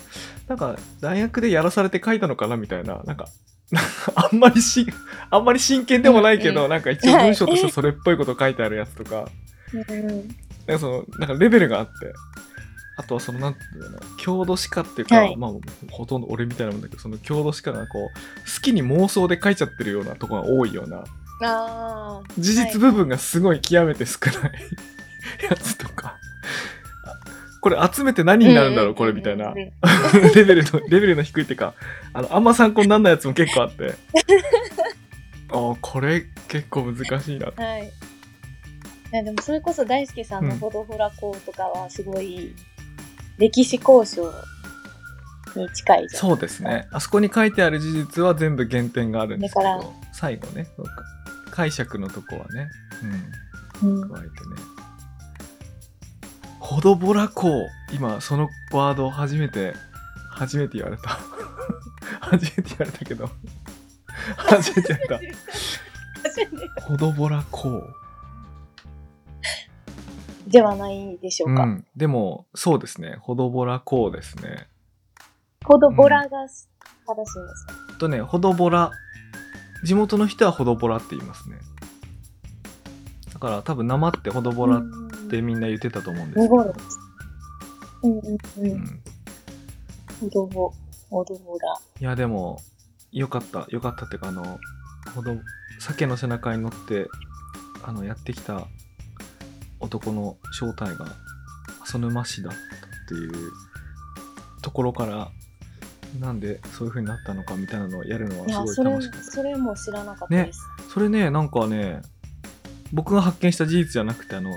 [0.48, 3.28] なんか大学でやらされて書いたのかなみたいななんか
[3.72, 4.88] なんかあんまりし
[5.30, 6.70] あんまり真剣でもないけど、うんうん。
[6.72, 9.28] なんか一応文章としてそれっぽいこと書いてあるやつとか、
[9.74, 10.08] うん。
[10.08, 10.28] なん
[10.68, 11.92] かそのなんかレベルがあって
[13.00, 15.38] あとはそのなんていうの郷土史家っていうか、はい。
[15.38, 15.52] まあ
[15.90, 21.06] ほとんど俺みたいなもんだけどその郷土史家がこう好きに妄想で書いちゃってるようなとこが多いようなあ
[21.42, 22.22] あ。
[22.38, 24.52] 事実部分がすごい極めて少ない
[25.50, 26.18] やつとか。
[27.06, 27.14] あ
[27.62, 29.54] これ集めて何になるんだろうこれみたいな。
[30.36, 31.76] レベルのレベルの低いっていうか
[32.12, 33.96] あのあんま参考にならないやつも結構あって。
[35.52, 37.48] あーこれ結構難しいな。
[37.56, 37.94] はい。
[39.12, 42.54] いやでもそれこそ大輔さんのほどほら校とかはすごい
[43.40, 44.32] 歴史交渉
[45.56, 46.22] に近いじゃん。
[46.22, 46.88] そうですね。
[46.92, 50.68] あそこに書いてある事実は全部減点があるんですけど、最後ね、
[51.50, 52.70] 解釈のとこはね、
[53.82, 53.88] う。
[53.88, 54.02] うん。
[54.04, 54.36] ん、加えてね。
[56.60, 57.68] ほどぼらこう。
[57.92, 59.74] 今そのワードを初めて
[60.30, 61.18] 初めて言われた。
[62.20, 63.30] 初めて言われたけど。
[64.36, 65.34] 初めて言われ
[66.24, 66.70] 初めて。
[66.76, 67.96] たほどぼらこう
[70.50, 71.64] ではないでしょうか。
[71.64, 73.18] うん、でもそうですね。
[73.22, 74.68] ほどぼらこうですね。
[75.66, 78.92] ほどぼらが正しいんですか、とねほどぼら。
[79.84, 81.58] 地元の人はほどぼらって言いますね。
[83.34, 86.56] だから多分生ってほどぼらっうんてみんな言ってたと思うんですけど。
[86.56, 86.74] 濁るん。
[88.04, 88.38] うんうんう。
[88.58, 88.82] うん。
[88.82, 89.02] ん
[90.20, 90.74] ほどぼ、
[91.10, 91.80] ほどぼら。
[92.00, 92.60] いやでも
[93.12, 93.68] よかった。
[93.70, 94.60] よかったっていうかあの
[95.16, 95.38] ほど
[95.80, 97.08] 鮭の背中に乗って
[97.84, 98.68] あのやってきた
[99.80, 101.08] 男の正体が
[101.84, 102.60] 浅沼氏だったっ
[103.08, 103.52] ていう
[104.62, 105.32] ところから
[106.20, 110.60] なんでそういう風になったのかみたいなのをやるのはいすや、ごいそれ楽しかっ、たそれも知らなかったです。
[110.94, 112.02] それねなんかね
[112.92, 114.52] 僕が発見した事実じゃなくてあの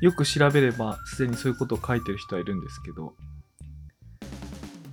[0.00, 3.14] よく調べればすでにそういうことを書いてる人はいるんですけど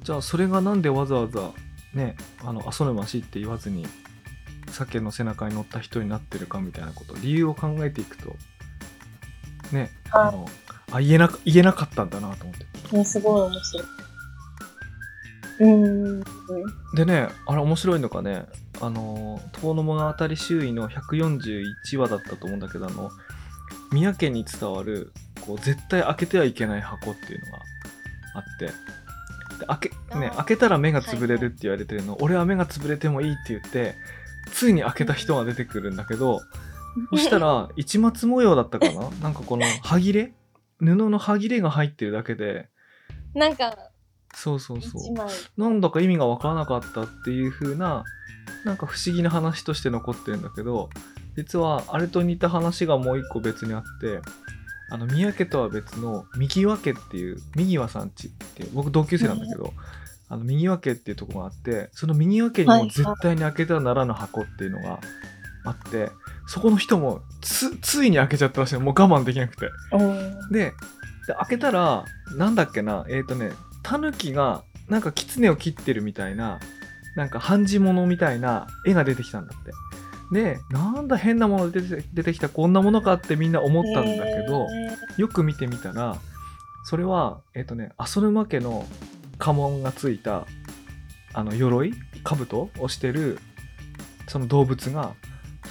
[0.03, 1.51] じゃあそれがなんでわざわざ
[1.93, 3.85] ねあの浅沼氏って言わずに
[4.69, 8.35] 鮭の背中に乗った人になってるかみたいなこと理由を考えていくと
[9.71, 10.27] ねはい。
[10.29, 10.47] あの
[10.91, 12.55] あ言えなか言えなかったんだなと思っ
[12.89, 12.97] て。
[12.97, 13.85] ね、すごい面白い。
[15.59, 16.23] うーん。
[16.95, 18.45] でねあれ面白いのがね
[18.81, 23.11] あの「遠野物語」周囲の141話だったと思うんだけどあの
[23.91, 27.59] 宮家に伝わるこう絶対開けてはいけない箱っていうのが
[28.35, 28.65] あって。
[29.59, 33.95] で開け,、ね、開けたら目が潰れるって言われてるの、俺は目が潰れてもいいって言って
[34.53, 36.41] ついに開けた人が出てくるんだけど
[37.11, 39.09] そしたら市松模様だったかな？
[39.21, 40.33] なんかこの歯切れ？
[40.79, 42.69] 布の歯切れが入ってるだけで。
[43.33, 43.77] なんか、
[44.33, 45.61] そうそうそう。
[45.61, 48.03] なんだか意味がわからなかったっていう風な
[48.65, 50.89] なんか不思議な話として残ってるんだけど
[51.35, 54.21] 実はあれと似た話がもう一個別にあって
[54.89, 59.73] あの宮家とは別の右輪家っていう右輪さんちって僕同級生なんだけど、
[60.27, 64.99] あの右輪家っていうところがあってその右輪家にも絶対に開けてはならぬ箱っていうのが
[65.63, 66.11] あって、
[66.51, 69.69] そこの人もつついに開けちゃったらしいのもう我慢できなくて。
[69.93, 70.51] うん。
[70.51, 70.73] で
[71.25, 72.03] で開けたら
[72.35, 73.51] なんだっけなえっ、とね
[73.83, 76.59] タヌキがなんか狐を切ってるみたいな
[77.15, 79.71] なんか半地物みたいな絵が出てきたんだって
[80.33, 84.67] でなんだ変なもの出て出てきたこんなものかってみんな思ったんだけど、
[85.17, 86.17] よく見てみたら
[86.83, 88.85] それはえっ、とね浅沼家の
[89.37, 90.45] 家紋がついた
[91.33, 91.93] あの鎧？
[92.25, 93.39] 兜をしてる
[94.27, 95.13] その動物が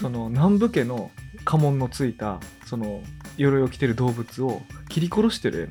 [0.00, 1.10] その南部家の
[1.44, 3.02] 家紋のついたその
[3.36, 5.68] 鎧を着てる動物を切り殺してる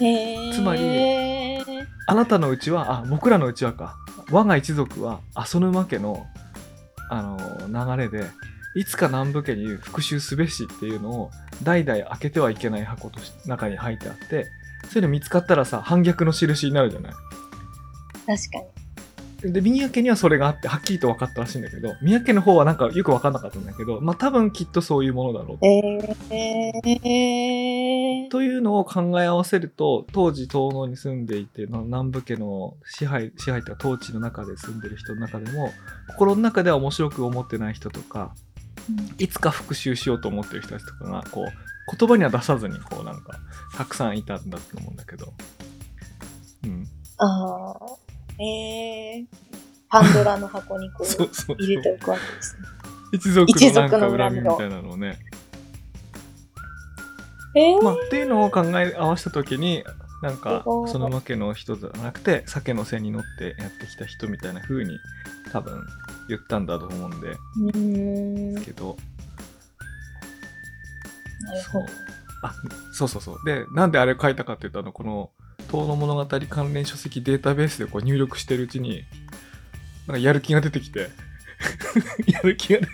[0.00, 0.52] 絵なのね。
[0.54, 1.58] つまり
[2.06, 3.96] あなたのうちはあ僕らのうちはか。
[4.30, 6.26] 我が一族は浅沼家の
[7.10, 8.26] あの流れで
[8.74, 11.30] いつか南部家に復讐すべしっていうのを
[11.62, 14.46] 代々開けてはいけない箱とし中に入ってあって
[14.84, 17.12] そういうの見つかったらさ反逆の印になるじゃない。
[17.12, 18.77] 確かに。
[19.40, 35.72] で宮家にはそれがあってはっきりと分かったらしいんだけど宮家の方はなんかよく分かんなかったんだけどまあ多分きっとそういうものだろうえー、というのを考え合わせると当時東能に住んでいてまあ南部家の支配支配というか統治の中で住んでる人の中でも
[36.08, 38.34] 心の中では面白く思ってない人とか
[39.18, 43.38] いつか復讐しようと思ってる人たちとかがこう言葉には出さずにこうなんか
[43.76, 45.32] たくさんいたんだと思うんだけど、
[46.64, 48.07] うん、ああ。
[48.40, 49.26] えー、
[49.88, 52.62] パンドラの箱にこ そう入れておくわけですね。
[53.12, 55.18] 一族一のなんか恨みみみたいなのをね。
[57.54, 59.82] えー、まあ、っていうのを考え合わせた時に
[60.22, 64.98] なんかそのわけの人じゃなくて鮭の背に乗ってやってきた人みたいな風に
[65.52, 65.82] 多分
[66.28, 67.28] 言ったんだと思うんで。
[67.28, 68.54] うーん。
[68.54, 68.96] なるけど。
[71.72, 71.86] ほど。
[72.42, 72.54] あ
[72.92, 73.36] そうそうそう。
[73.44, 75.30] でなんであれ書いたかっていうとあのこの
[75.68, 79.04] 「遠野物語関連書籍データベース」でこう入力してるうちに
[80.06, 81.10] なんかやる気が出てきて
[82.26, 82.92] やる気が出て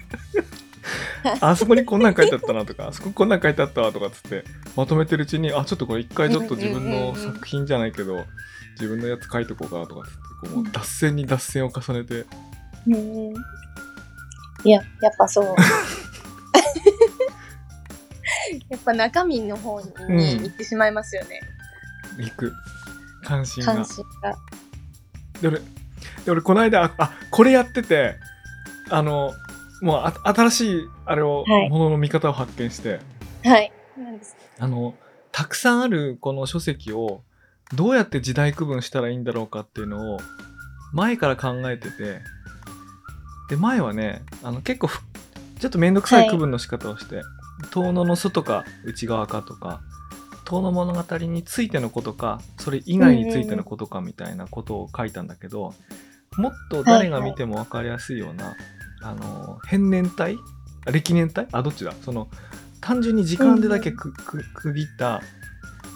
[1.40, 4.44] あそこにこんなん書いてあったなとかあそここんなん書いてあったわとかっつって
[4.76, 8.26] まとめてるうちにあちょっとこれ一回ちょっと自分の作品じゃないけど
[8.72, 12.26] 自分のやつ書いとこうかなとかっつってこう脱線に脱線を重ねて
[12.86, 13.34] うーん。
[14.64, 15.44] いや、やっぱそう。
[18.68, 21.40] やっぱ中身の方にうん行ってしまいますよね。
[22.18, 22.52] いく。
[23.22, 23.74] 関心が。
[23.74, 23.84] 関。
[23.84, 24.36] 心が。
[25.40, 25.58] で俺
[26.24, 28.16] で俺この間ああこれやってて
[28.90, 29.32] あの
[29.82, 31.68] もうあ新しいあれを、はい。
[31.68, 33.00] ものの見方を発見して。
[33.44, 33.72] はい。
[34.58, 34.94] あの
[35.32, 37.22] たくさんあるこの書籍を
[37.74, 40.20] どうやって時代区分したらいいんだろうかっていうのを
[40.92, 42.20] 前から考えてて。
[43.46, 45.00] で前はねあの結構ふ
[45.58, 47.22] ちょっと面倒くさい区分の仕方をして、
[47.70, 49.80] 遠野の外か内側かとか
[50.44, 55.74] 遠の物語についてのことかそれ以外についてのことかみたいなことを書いたんだけど、
[56.36, 58.54] もっと誰が見ても分かりやすいような、
[59.02, 60.36] あの変年体？
[60.86, 61.48] あ歴年体？
[61.52, 61.92] あどっちだ？
[62.02, 62.28] その
[62.80, 65.22] 単純に時間でだけく,、く区切った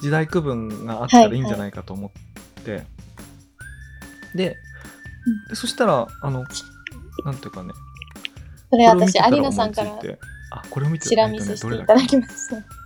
[0.01, 1.41] 時代区分があったらいい。
[1.41, 2.85] んじゃないかと思って、
[4.35, 4.57] で
[5.49, 6.45] でそしたらあの
[7.25, 7.73] なんていうかね。
[8.71, 9.99] それ私、た有野さんから
[10.51, 12.78] あこれを見てチラ見せしていただきました。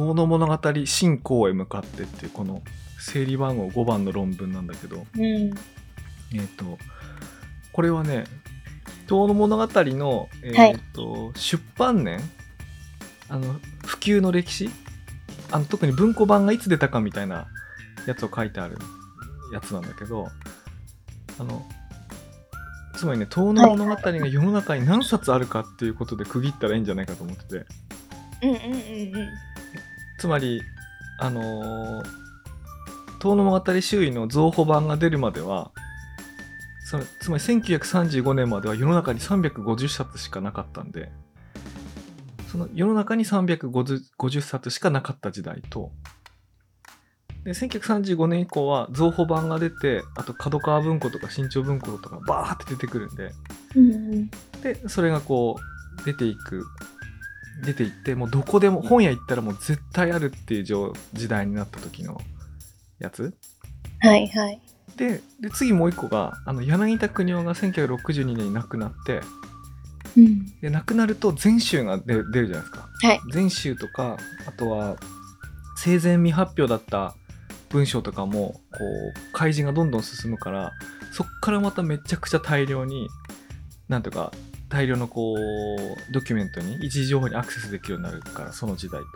[0.00, 2.62] 遠の物語進行へ向かってっていうこの
[2.98, 5.22] 整理番号5番の論文なんだけどうん。
[5.22, 6.78] えっ、と
[7.72, 8.24] これはね
[9.06, 12.20] 遠の物語の、えーと出版年
[13.28, 14.70] あの普及の歴史
[15.52, 17.48] あの特に文庫版がいつ出たかみたいな
[18.06, 18.78] やつを書いてある
[19.52, 20.28] やつなんだけど
[21.38, 21.66] あの
[22.94, 27.66] つまりね遠の物語が世の中に何冊あるかっていうことで区切ったらいいんじゃないかと思ってて
[28.42, 29.28] うんうんうんうん。
[30.20, 30.62] つまり
[31.18, 32.20] あのー
[33.20, 35.72] 遠野物語周囲の増補版が出るまでは
[36.86, 41.12] そのつまり1935年までは世の中に350冊しかなかったんで
[42.50, 45.92] その世の中に350冊しかなかった時代と
[47.44, 53.32] で1935年以降は増補版が出てあと角川文庫とか新潮文庫とかバーって出てくるんで
[53.76, 54.30] うんうん。
[54.62, 56.64] でそれがこう出ていく
[57.64, 62.20] 出ていってもうどこでも本屋行ったらもう絶対あるっていう状時代になった時の
[62.98, 63.34] やつ
[64.00, 64.60] はいはい。
[64.96, 69.20] でで次もう一個があの柳田国夫が1962年に亡くなって
[70.16, 70.60] うん。
[70.60, 73.20] で亡くなると全集が出出るじゃないですかはい。
[73.32, 74.96] 全集とかあとは
[75.76, 77.14] 生前未発表だった
[77.70, 80.72] 文章とかもこう開示がどんどん進むから
[81.12, 83.08] そっからまためちゃくちゃ大量に
[83.88, 84.32] なんとか
[84.70, 89.06] 大量のこうドキュメントに一時情報にアクセスできるようになるからその時代と。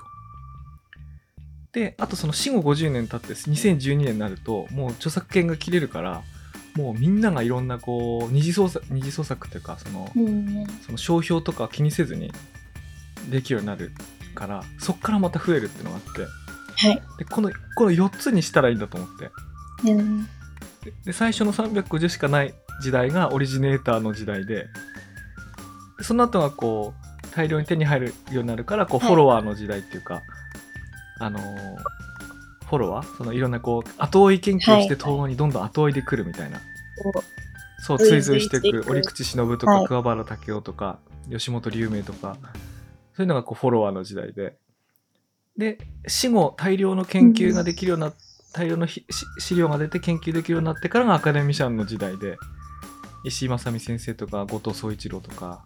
[1.72, 6.22] であとその死後50年経って2012年になるともう著作権が切れるから
[6.76, 10.10] もうみんながいろんなこう二次創作二次創作っていうかその。
[10.84, 12.32] その商標とか気にせずに
[13.30, 13.92] できるようになる
[14.34, 17.02] からそっからまた増えるっていうのがあってはい。
[17.18, 19.30] でこのこの4つにしたらいいんだと思って
[19.90, 20.24] うん。
[20.84, 24.66] でで最初の350しかない時代がオリジネーターの時代でで
[26.00, 29.08] その後がこう大量に手に入るようになるからこうはい。
[29.08, 30.22] フォロワーの時代っていうか、
[31.18, 31.42] あのー
[32.66, 33.16] フォロワー？
[33.16, 34.86] そのいろんなこう後追い研究してはい。
[34.88, 36.58] 東欧にどんどん後追いでくるみたいな、
[37.02, 37.22] こ
[37.78, 38.90] そう追随していくく。
[38.90, 39.86] 折口忍とか、はい。
[39.86, 40.98] 桑原武雄とか
[41.30, 42.36] 吉本龍明とか
[43.14, 44.56] そういうのがこうフォロワーの時代で。
[45.56, 45.78] で
[46.08, 48.12] 死後大量の研究ができるような、
[48.52, 52.36] 大量の資料が出て研究できるようになってからがアカデミシャンの時代で。
[53.26, 55.64] 石井正美先生とか後藤宗一郎とか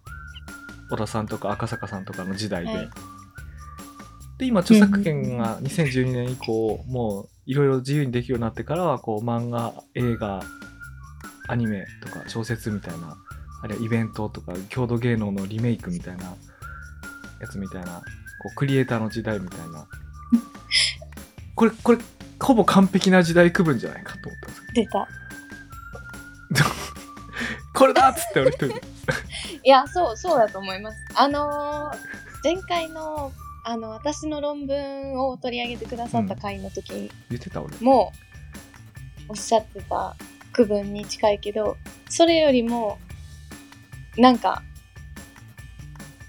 [0.91, 2.91] 小田さんとか赤坂さんとかの時代で、はい。
[4.39, 10.41] で今著作権が2012年以降もういろいろ自由にできるようになってからはこう漫画映画
[11.49, 13.17] アニメとか小説みたいな
[13.63, 16.37] あるいはイベントとか郷土芸能のリメイクみたいな
[17.41, 18.03] やつみたいな
[18.43, 19.87] こうクリエイターの時代みたいな。
[21.57, 21.99] これこれ
[22.41, 25.09] ほぼ完璧な時代区分じゃないかと思ったんですう出た。
[26.55, 26.71] け ど
[27.75, 28.83] これだっつって俺一人で
[29.65, 30.99] いや、そう、そうだと思います。
[31.15, 33.33] あのー前回の、
[33.65, 38.13] あの、私の論文を取り上げてくださった回の時言ってた俺も、
[39.29, 40.15] おっしゃってた
[40.53, 41.77] 区分に近いけど、
[42.09, 42.99] それよりも、
[44.17, 44.63] なんか、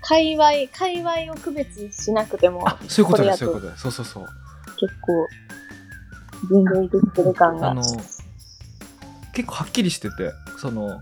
[0.01, 4.25] 界隈、界隈を区別しなくても、あそういうことですこれやとそういうことですそうそうそう
[4.79, 5.27] 結構、
[6.47, 7.71] 分類できてる感が。
[7.71, 7.83] あの
[9.31, 11.01] 結構はっきりしててその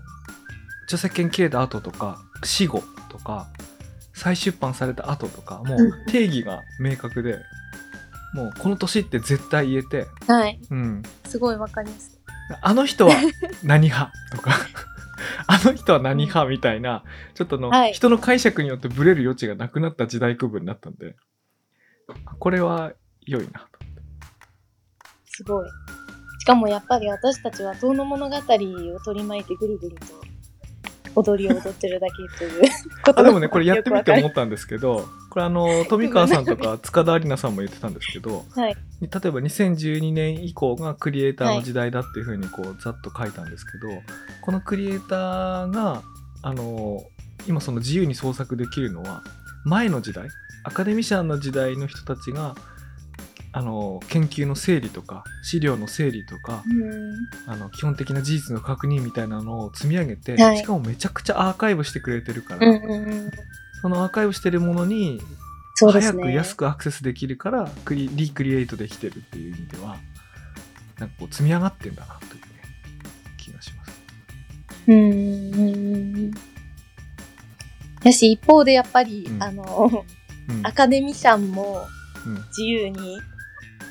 [0.88, 3.46] 著作権切れた後とか死後とか
[4.14, 7.38] 再出版された後とかもううん定義が明確で、
[8.34, 10.58] もうこの年って絶対言えて、はい。
[10.70, 12.18] うん、すごいわかりやすい。
[12.62, 13.14] あの人は
[13.62, 14.52] 何派とか
[15.46, 21.14] あの人は何派みたいなちょっとの、はい人の解釈によってブレる余地がなくなった時代区分になったんで
[22.38, 22.92] これは
[23.26, 23.78] 良いなと
[25.26, 25.68] すごい。
[26.40, 28.40] しかもやっぱり私たちは遠の物語を
[29.04, 30.27] 取り巻いてぐるぐると
[31.14, 32.62] 踊りを踊ってるだけという
[33.16, 38.76] あでもねこれやってみて思ったんですけどこれあの富川さんとか塚田有奈さんも言ってたんですけどはい。
[39.00, 43.88] 例えば2012年以降がクリエイターの時代だっていうふうにこうざっと書いたんですけど、
[44.40, 46.02] このクリエイターが
[46.42, 47.04] あの
[47.46, 49.22] 今その自由に創作できるのは
[49.64, 50.28] 前の時代
[50.64, 52.56] アカデミシャンの時代の人たちが
[53.52, 57.12] あの研究の整理とか資料の整理とかうん。
[57.46, 63.30] あの基本的な事実の確認みたいなのを積み上げて、はいしかもめちゃくちゃアーカイブしてくれてるから、うん。
[63.80, 65.20] そのアーカイブしてるものに。
[65.80, 69.96] 早く安くアクセスできるからクリリクリエイトできてるっていう意味では
[70.98, 72.40] なんかこう積み上がってんだなというね
[73.36, 74.02] 気がします
[74.88, 76.30] うんうんうんうん。
[78.02, 80.04] だし、一方でやっぱり、うんあの、
[80.48, 81.86] うんアカデミシャンも
[82.26, 83.20] うん自由に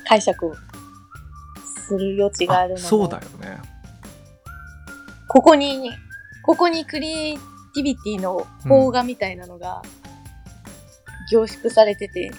[0.08, 0.54] 解釈を
[1.86, 3.58] する余地があるので、そうだよね。
[5.28, 5.90] ここに、
[6.44, 7.38] ここにクリエイ
[7.74, 9.82] ティビティの邦画みたいなのが
[11.30, 12.30] 凝縮されてて、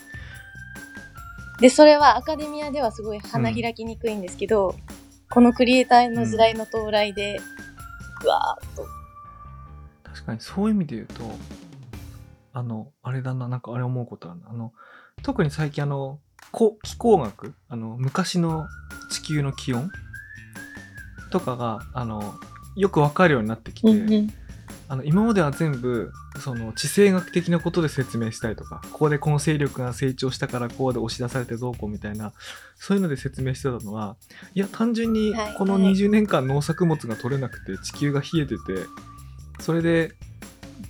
[1.60, 4.76] で、それはアカデミアではすごい花開きにくいんですけど、
[5.30, 7.40] このクリエイターの時代の到来で、
[8.22, 8.86] ぐわーっと。
[10.04, 11.24] 確かにそういう意味で言うと
[12.52, 14.50] あのあれだななんかあれ思うことあるな。
[14.50, 14.74] あの
[15.22, 16.20] 特に最近あの
[16.52, 17.54] こ気候学？
[17.68, 18.68] あの昔の
[19.12, 19.90] 地球の気温？
[21.32, 22.36] とかがあの
[22.76, 24.34] よくわかるようになってきて、うんうん。
[24.88, 32.34] あの今までは全部その地政学的なことで説明したりとかここでこの勢力が成長したからこうで押し出されてどうこうみたいな
[32.76, 34.16] そういうので説明してたのは
[34.56, 35.54] いや単純にはい。
[35.56, 35.84] このはい。
[35.94, 38.58] 20年間農作物が取れなくて地球が冷えてて
[39.60, 40.14] それで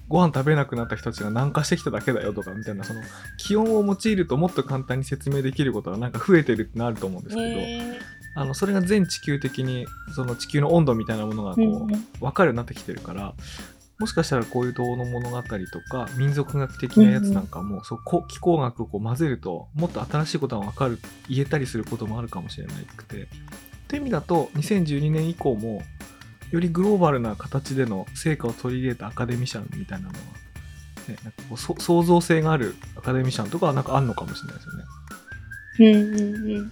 [0.10, 3.01] ご飯食べれなくなった人たちが南下してきただけだよとかみたいなその
[3.38, 7.99] 気温を用いるともっと簡単に説明できることがなんか増えてるってなると思うんですけど、ね
[8.36, 9.86] あのそれが全地球的に
[10.16, 11.88] その地球の温度みたいなものがこう、うんうん。
[12.22, 13.34] 分かるようになってきてるから
[13.97, 23.28] もしかしたらこういう童の物語とか民族学的なやつなんかも、そうこ気候学をこう混ぜるともっと新しいことが分かる言えたりすることもあるかもしれなくて。
[23.89, 25.82] という意味だと2012年以降も
[26.51, 30.15] よりグローバルな形での成果を取り入れたアカデミシャンみたいなのは、
[31.07, 34.83] ね、なんかこうそ創造性があるアカデミシャンとかはなんかあんのかもしれないですよね。
[35.79, 36.71] うんうんうん。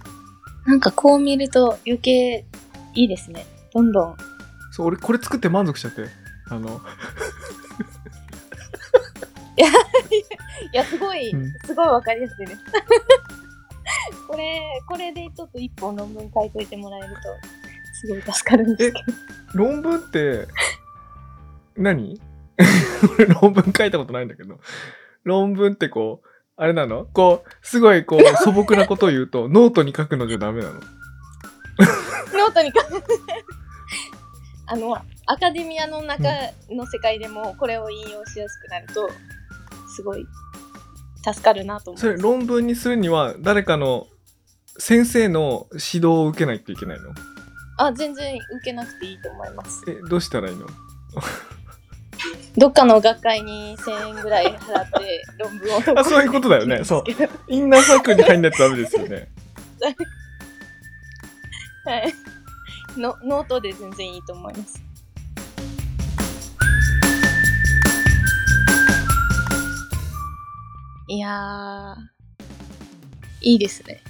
[0.66, 2.44] なんかこう見ると余計
[2.94, 3.46] いいですね。
[3.72, 4.16] どんどん。
[4.72, 6.06] そう俺これ作って満足しちゃって
[6.50, 6.80] あの
[10.72, 12.60] いや、すごい、うんすごいわかりやすいです。
[14.28, 17.20] これ、これでちょっと一本論文書いといてもらえると、
[18.00, 18.98] すごい助かるんですけ
[19.52, 19.58] ど。
[19.58, 20.46] 論文って
[21.76, 22.20] 何？
[23.18, 24.58] 俺 論文書いたことないんだけど。
[25.24, 27.06] 論文ってこうあれなの？
[27.06, 30.74] こうすごいこう素朴なことを言うとノートに書くのじゃダメなの？
[30.74, 33.02] ノートに書く。
[34.70, 34.94] あの、
[35.26, 36.28] アカデミアの中
[36.70, 39.08] の世界でもこれを引用しやすくなると、
[39.96, 40.26] すごい
[41.24, 44.06] 助かるなと思それ論文にするには誰かの
[44.78, 47.14] 先生の指導を受けないといけないの？
[47.78, 49.82] あ、全然受けなくていいと思います。
[49.88, 50.66] えどうしたらいいの？
[52.56, 57.04] どっかの学会に1000円ぐらい払って 論文をあそういうことだよねそう
[57.46, 59.28] インナーサークルに入んないとダメですよね
[61.86, 62.12] はい。
[62.98, 64.82] のノートで全然いいと思います。
[71.06, 71.94] いやー、
[73.40, 74.02] いいですね。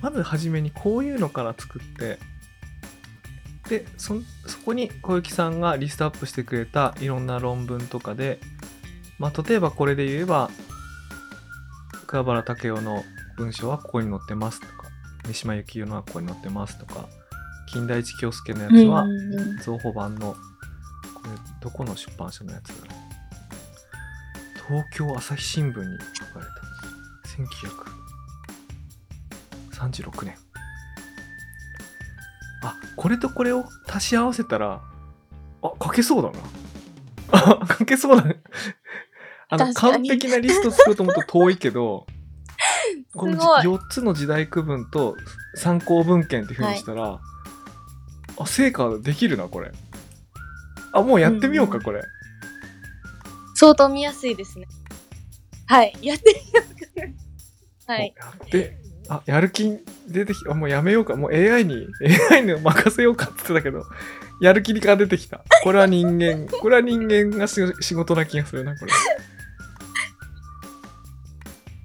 [0.00, 2.18] まずはじめにこういうのから作って
[3.68, 4.14] でそ
[4.46, 8.40] そこに小雪さんがリストアップしてくれたいろんな論文とかで、
[9.18, 10.50] まあ、例えばこれで言えば
[12.06, 13.04] 桑原武雄の
[13.36, 14.88] 文章はここに載ってますとか
[15.26, 17.08] 三島由紀夫のはここに載ってますとか
[17.72, 19.06] 金田一京介のやつは
[19.62, 20.38] 造法版のこ
[21.24, 21.30] れ
[21.60, 23.10] どこの出版社のやつだろう。
[24.70, 26.60] 東京朝日新聞に書かれた
[29.88, 30.36] 1936年。
[32.62, 34.82] あこれとこれを足し合わせたら
[35.62, 36.38] あ書けそうだな。
[37.32, 38.42] あ書けそうだね。
[39.48, 42.06] あの完璧なリスト作ろうと思うと遠いけど
[43.14, 43.60] このすごい。
[43.62, 45.16] 4つの時代区分と
[45.54, 47.20] 参考文献っていうふうにしたら、
[48.38, 49.72] あ成果できるなこれ。
[50.92, 52.02] あもうやってみようか、うんこれ。
[53.54, 54.66] 相当見やすいですね。
[55.66, 55.92] はい。
[56.02, 57.06] やってみようか
[57.88, 57.94] な。
[57.94, 58.14] はい。
[58.16, 61.16] おやってあやる気出てきあもうやめようか。
[61.16, 61.88] もう AI に
[62.30, 63.84] AI に任せようかって言ってたけど
[64.40, 65.42] やる気が出てきた。
[65.64, 68.92] これは人間これは人間がし仕事な気がするなこれ。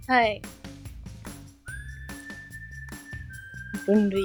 [0.07, 0.39] はい。
[3.87, 4.23] 分類。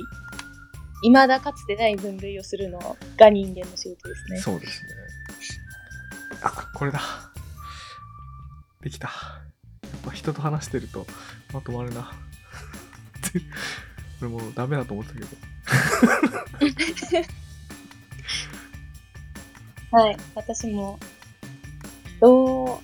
[1.03, 2.79] 未だかつてない分類をするの
[3.17, 4.39] が人間の仕事ですね。
[4.41, 4.89] そうですね。
[6.43, 7.01] あこれだ。
[8.83, 9.09] できた。
[9.09, 11.07] やっぱ人と話してると
[11.55, 12.13] まとまるな
[13.33, 15.29] これもうダメだと思ってたけど
[19.93, 20.17] はい。
[20.37, 21.01] 私も、
[22.21, 22.79] どう、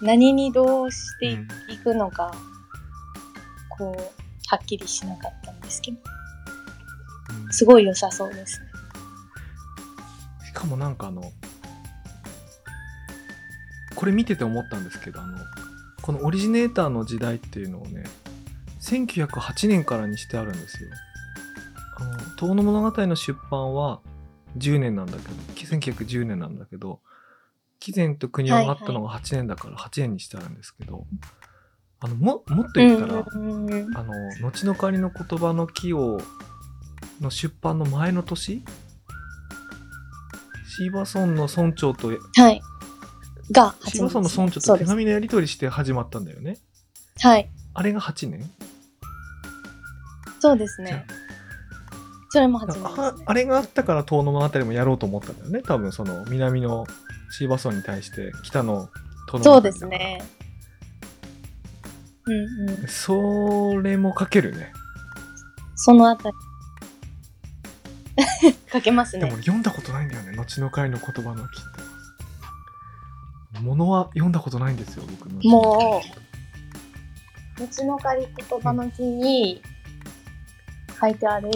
[0.00, 2.32] 何にどうしてうんいくのか、
[3.70, 4.02] こう、
[4.46, 5.98] はっきりしなかったんですけど、
[7.46, 8.66] うんすごい良さそうですね。
[10.46, 11.32] しかもなんかあの
[13.94, 15.38] これ見てて思ったんですけどあの
[16.02, 18.04] このオリジネーターの時代っていうのをね
[18.82, 20.90] 1908年からにしてあるんですよ。
[21.96, 24.00] あの「遠野物語」の出版は
[24.58, 25.34] 10年なんだけど
[25.78, 27.00] 1910年なんだけど
[27.78, 31.06] 貴前と国を上がったのが8年だから8年にしてあるんですけど、
[32.00, 34.12] あのももっと言ったら、うんあの
[34.42, 36.20] 「後の仮の言葉の木を」
[37.20, 38.64] の出版の前の年
[40.76, 42.60] シーバソンの村長とはい。
[43.50, 44.60] がシーバソンの村長。
[44.60, 46.58] と手紙のやり取りして始まったんだよね
[47.20, 47.50] はい。
[47.74, 48.50] あれが8年
[50.42, 51.06] そうですね。
[52.30, 52.84] それも8あ年ですね。
[52.96, 56.84] ああれがあったから遠野物語もやろうと思ったんだよね多分その南の
[57.30, 58.88] シーバソンに対して北の
[59.28, 60.20] 遠野そうですね。
[62.26, 62.88] うんうん。
[62.88, 64.72] それも書けるね
[65.76, 66.34] そのあたり。
[68.68, 69.34] かけますねでも。
[69.34, 71.44] 俺読んだことないんだよね後の回の言葉の木っ
[73.54, 76.02] てものは読んだことないんですよ僕のも
[77.60, 79.62] う、後の仮言葉の日に
[81.02, 81.50] 書いてある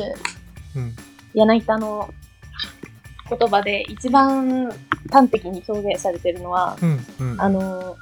[0.75, 0.97] うん。
[1.35, 2.13] 柳田の
[3.29, 4.71] 言葉で一番
[5.11, 7.41] 端的に表現されてるのは、うんうん。
[7.41, 7.97] あの、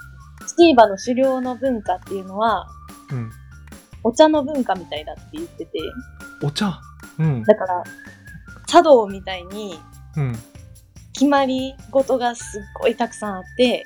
[0.46, 2.66] スティーバの狩猟の文化っていうのは、
[3.10, 3.30] うん。
[4.02, 5.78] お茶の文化みたいだって言ってて、
[6.42, 6.78] お茶？
[7.18, 7.42] うん。
[7.44, 7.84] だから、
[8.66, 9.78] 茶道みたいに
[10.16, 10.38] うん。
[11.12, 13.84] 決まり事がすっごいたくさんあって、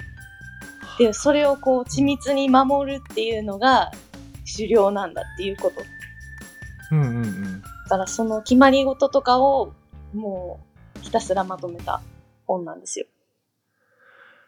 [0.98, 3.92] で、それをこう緻密に守るっていうのが
[4.50, 5.82] 狩猟なんだっていうこと。
[6.90, 9.72] うんうんうんだからその決まり事とかを
[10.14, 10.60] も
[10.96, 12.02] うひたすらまとめた
[12.46, 13.06] 本なんですよ。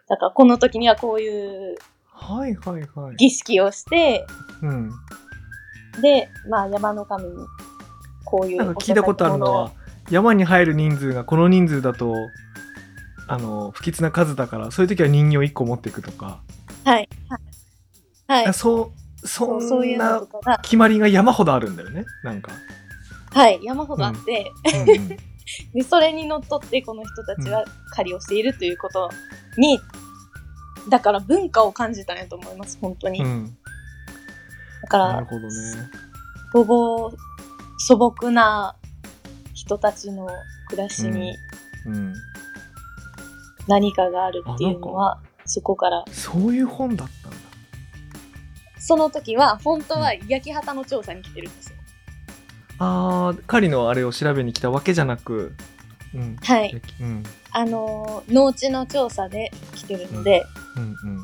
[0.09, 1.77] だからこの時にはこういう
[2.07, 4.27] はいはいはい儀式をして、
[4.63, 4.91] うん
[6.01, 7.47] で、まあ山の神に
[8.25, 9.73] こういうなんか聞いたことあるのは
[10.11, 12.15] 山に入る人数がこの人数だと
[13.27, 16.41] あの不吉な数だからそういう時は人形1個持っていくとか、
[16.85, 17.09] はい。
[18.29, 18.45] はい。
[18.45, 18.55] はい。
[18.55, 22.05] そうそそうそういんなうのとかが、決まりが山ほどあるんだよね。
[22.25, 22.53] なんか、
[23.33, 25.17] はい、山ほどあって、うんうん
[25.75, 29.11] で、それにのっとってこの人たちは狩りをしているということ
[29.57, 29.81] に、
[30.89, 33.23] だから文化を感じたんやと思います、本当に。
[33.23, 33.57] うん、
[34.83, 35.51] だから、なるほどね。
[36.53, 37.13] 素朴、
[37.79, 38.77] 素朴な
[39.55, 40.29] 人たちの
[40.69, 41.35] 暮らしに
[41.87, 42.15] うん。
[43.69, 47.09] 何かがあるっていうのは、そこから、そういう本だっ
[48.81, 51.77] その時は、本当は焼き畑の調査に来てるんですよ。
[52.79, 55.55] あー狩りのあれを調べに来たわけじゃなく
[56.15, 56.83] うんはい。
[57.01, 57.23] うん
[57.53, 60.45] あのー、農地の調査で来てるので、
[60.77, 61.21] うんうん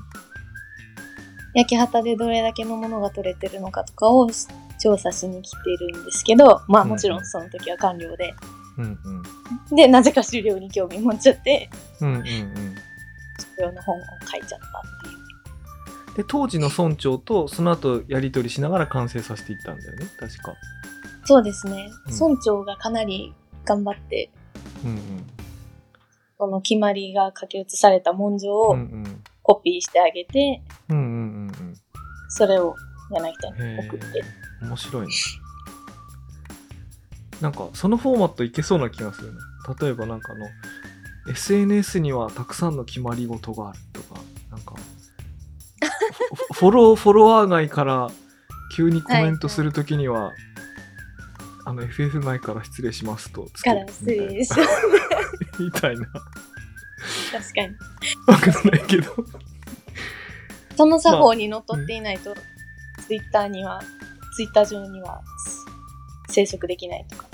[1.54, 4.28] 焼き畑でどれだけのものが取れてるのかとかを
[4.78, 5.57] 調査しに来て
[5.92, 8.34] るんですけど、まあもちろんその時は官僚で。
[8.76, 11.70] うんうんで、なぜか狩猟に興味持っちゃって、
[12.02, 12.36] うんうんうん狩
[13.59, 14.95] 猟の本を書いちゃった。
[16.16, 20.06] で当時の村長とその後やり取りしながら完成させていったんだよね。
[20.18, 20.54] 確か。
[21.26, 21.90] そうですね。
[22.06, 22.30] うん。
[22.30, 23.34] 村長がかなり
[23.66, 24.30] 頑張って、
[24.82, 25.00] うんうん。
[26.38, 29.22] この決まりが書き写された文書をうんうん。
[29.42, 31.74] コピーしてあげて、うんうんうんうん。
[32.30, 32.74] それを
[33.10, 34.24] 柳田に送って。
[34.62, 35.12] 面白いね。
[37.42, 39.38] なんかそのフォーマットいけそうな気がするね。
[39.78, 40.46] 例えばなんかあの
[41.28, 44.18] SNS にはたくさんの決まり事があるとか
[44.50, 44.74] なんか
[45.87, 48.11] フ フォローフォロワー外から
[48.74, 50.32] 急にコメントするときには、
[51.64, 54.51] あの FF 前から失礼しますとつけるから失礼し
[55.59, 56.07] みたいな。
[56.07, 57.68] 確かに。
[58.26, 59.14] わかんないけど。
[60.76, 62.34] その作法にのっとっていないと、
[63.07, 63.80] ツイッターには、
[64.34, 65.22] ツイッター上には
[66.28, 67.26] 生息できないとか。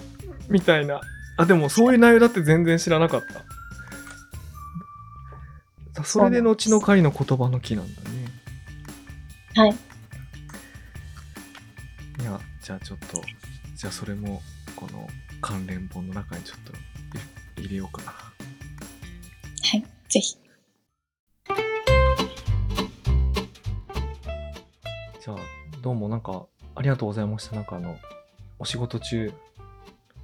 [0.49, 1.01] みたいな。
[1.37, 3.43] あでもそういう内容だって全然知らなかった。
[6.05, 8.22] それで後の狩りの言葉の木なんだね
[9.55, 9.71] はい。
[12.21, 13.23] いやじゃあちょっと
[13.75, 14.41] じゃあそれも
[14.77, 15.09] この
[15.41, 16.73] 関連本の中にちょっと
[17.61, 18.33] 入れようかなは
[19.77, 19.85] い。
[20.09, 20.37] ぜひ。
[25.25, 25.37] じゃあ
[25.83, 27.97] どうもなんかありがとうございましたなんかあの
[28.59, 29.33] お仕事中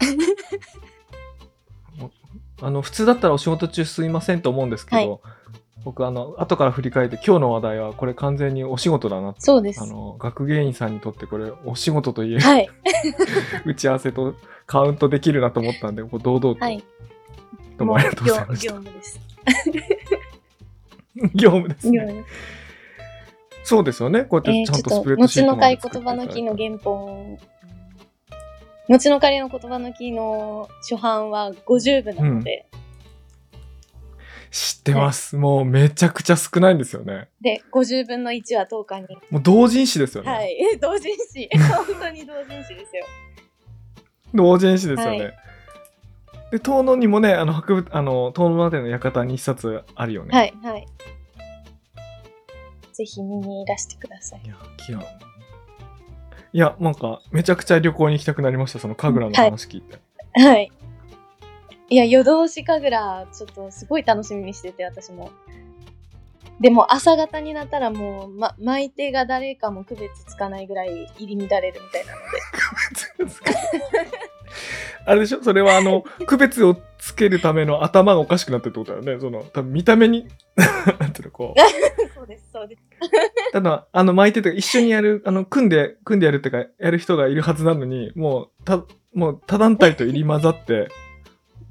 [2.00, 2.10] お
[2.66, 5.20] あの普通だったらお仕事中すいませんと思うんですけど、
[5.84, 9.86] 僕あの後から振り返って今日の話題はこれ完全にお仕事だなってそうですあ。
[9.86, 12.68] の学芸員さんにとってこれお仕事といえ、はい。
[13.64, 14.34] 打ち合わせと
[14.66, 16.82] カウントできるなと思ったんでこう堂々と、はい。
[17.78, 19.20] どうもありがとうございました業務です。
[21.34, 22.58] 業務ですね業務です。
[23.68, 27.38] そうですよねこうやっえー、てちゃんとスプレッドシート後の会まで作って言葉の木の原本、
[28.88, 32.66] 後の仮の言葉の木の初版は50部なので、
[34.50, 35.36] 知ってます。
[35.36, 37.28] もうめちゃくちゃ少ないんですよね。
[37.40, 39.06] で、50分の1は10日に。
[39.30, 40.30] もう同人誌ですよね。
[40.30, 40.56] はい。
[40.80, 41.48] 同人誌。
[41.86, 43.04] 本当に同人誌ですよ。
[44.34, 45.18] 同人誌ですよね。
[45.18, 45.34] はい
[46.50, 50.34] で、遠野にもね、あの、博物、あの、遠野までの館に一冊あるよね。
[50.34, 50.86] はい、はい。
[52.92, 54.42] ぜひ見にいらしてください。
[54.44, 55.00] いや、キラ。
[55.00, 59.98] いや、なんか、めちゃくちゃ旅行に行きたくなりました、その神楽の話聞いて。
[60.40, 60.64] はい。
[60.64, 60.77] い
[61.96, 65.30] や、夜通し神楽、ちょっとすごい楽しみにしてて、私も。
[66.60, 73.38] でも、朝方になったらもう、ま、巻いてが誰かも区別つかないぐらい入り乱れるみたいなので。
[75.06, 75.42] あれでしょ？
[75.42, 79.20] それはあの、区別をつけるための頭がおかしくなってるってことだよね。
[79.20, 80.26] その、多分見た目に、
[81.00, 81.60] なんていうの、こう。
[82.14, 82.82] そうです、そうです。
[83.52, 88.84] ただ、あの、巻いてて、一緒にやる、あの、組んで、組んでやるってか、やる人がいるはずなのに、もう、た、
[89.14, 90.88] もう、他団体と入り混ざって、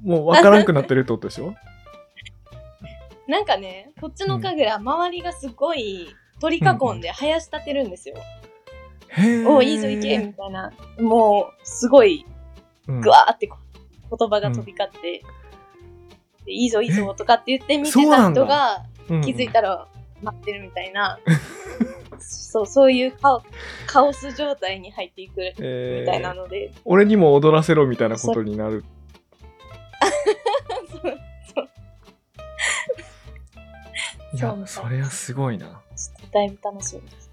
[0.02, 1.54] もう分からんくなってるってことでしょ？
[3.28, 6.08] なんかね、こっちの神楽、周りがすごい
[6.40, 8.16] 取り囲んで生やし立てるんですよ。
[9.08, 9.48] へー。
[9.48, 10.72] おいいぞ行けみたいな。
[11.00, 12.24] もう、すごい、
[12.86, 13.00] うん。
[13.00, 13.58] ぐわーってこ
[14.18, 15.22] 言葉が飛び交って、
[16.46, 19.86] でいいぞいいぞとかって言って見てた人がうん気づいたら
[20.22, 21.18] 待ってるみたいな、
[22.18, 23.42] そう、そういうカオ
[23.86, 28.84] カオス状態に入っていくえーみたいなので、俺にも踊らせろみたいなことになる。
[30.00, 31.18] そう
[31.54, 31.68] そう
[34.34, 35.66] いや、そうそれはすごいな。
[35.66, 37.27] ちょっとだいぶ楽しみです。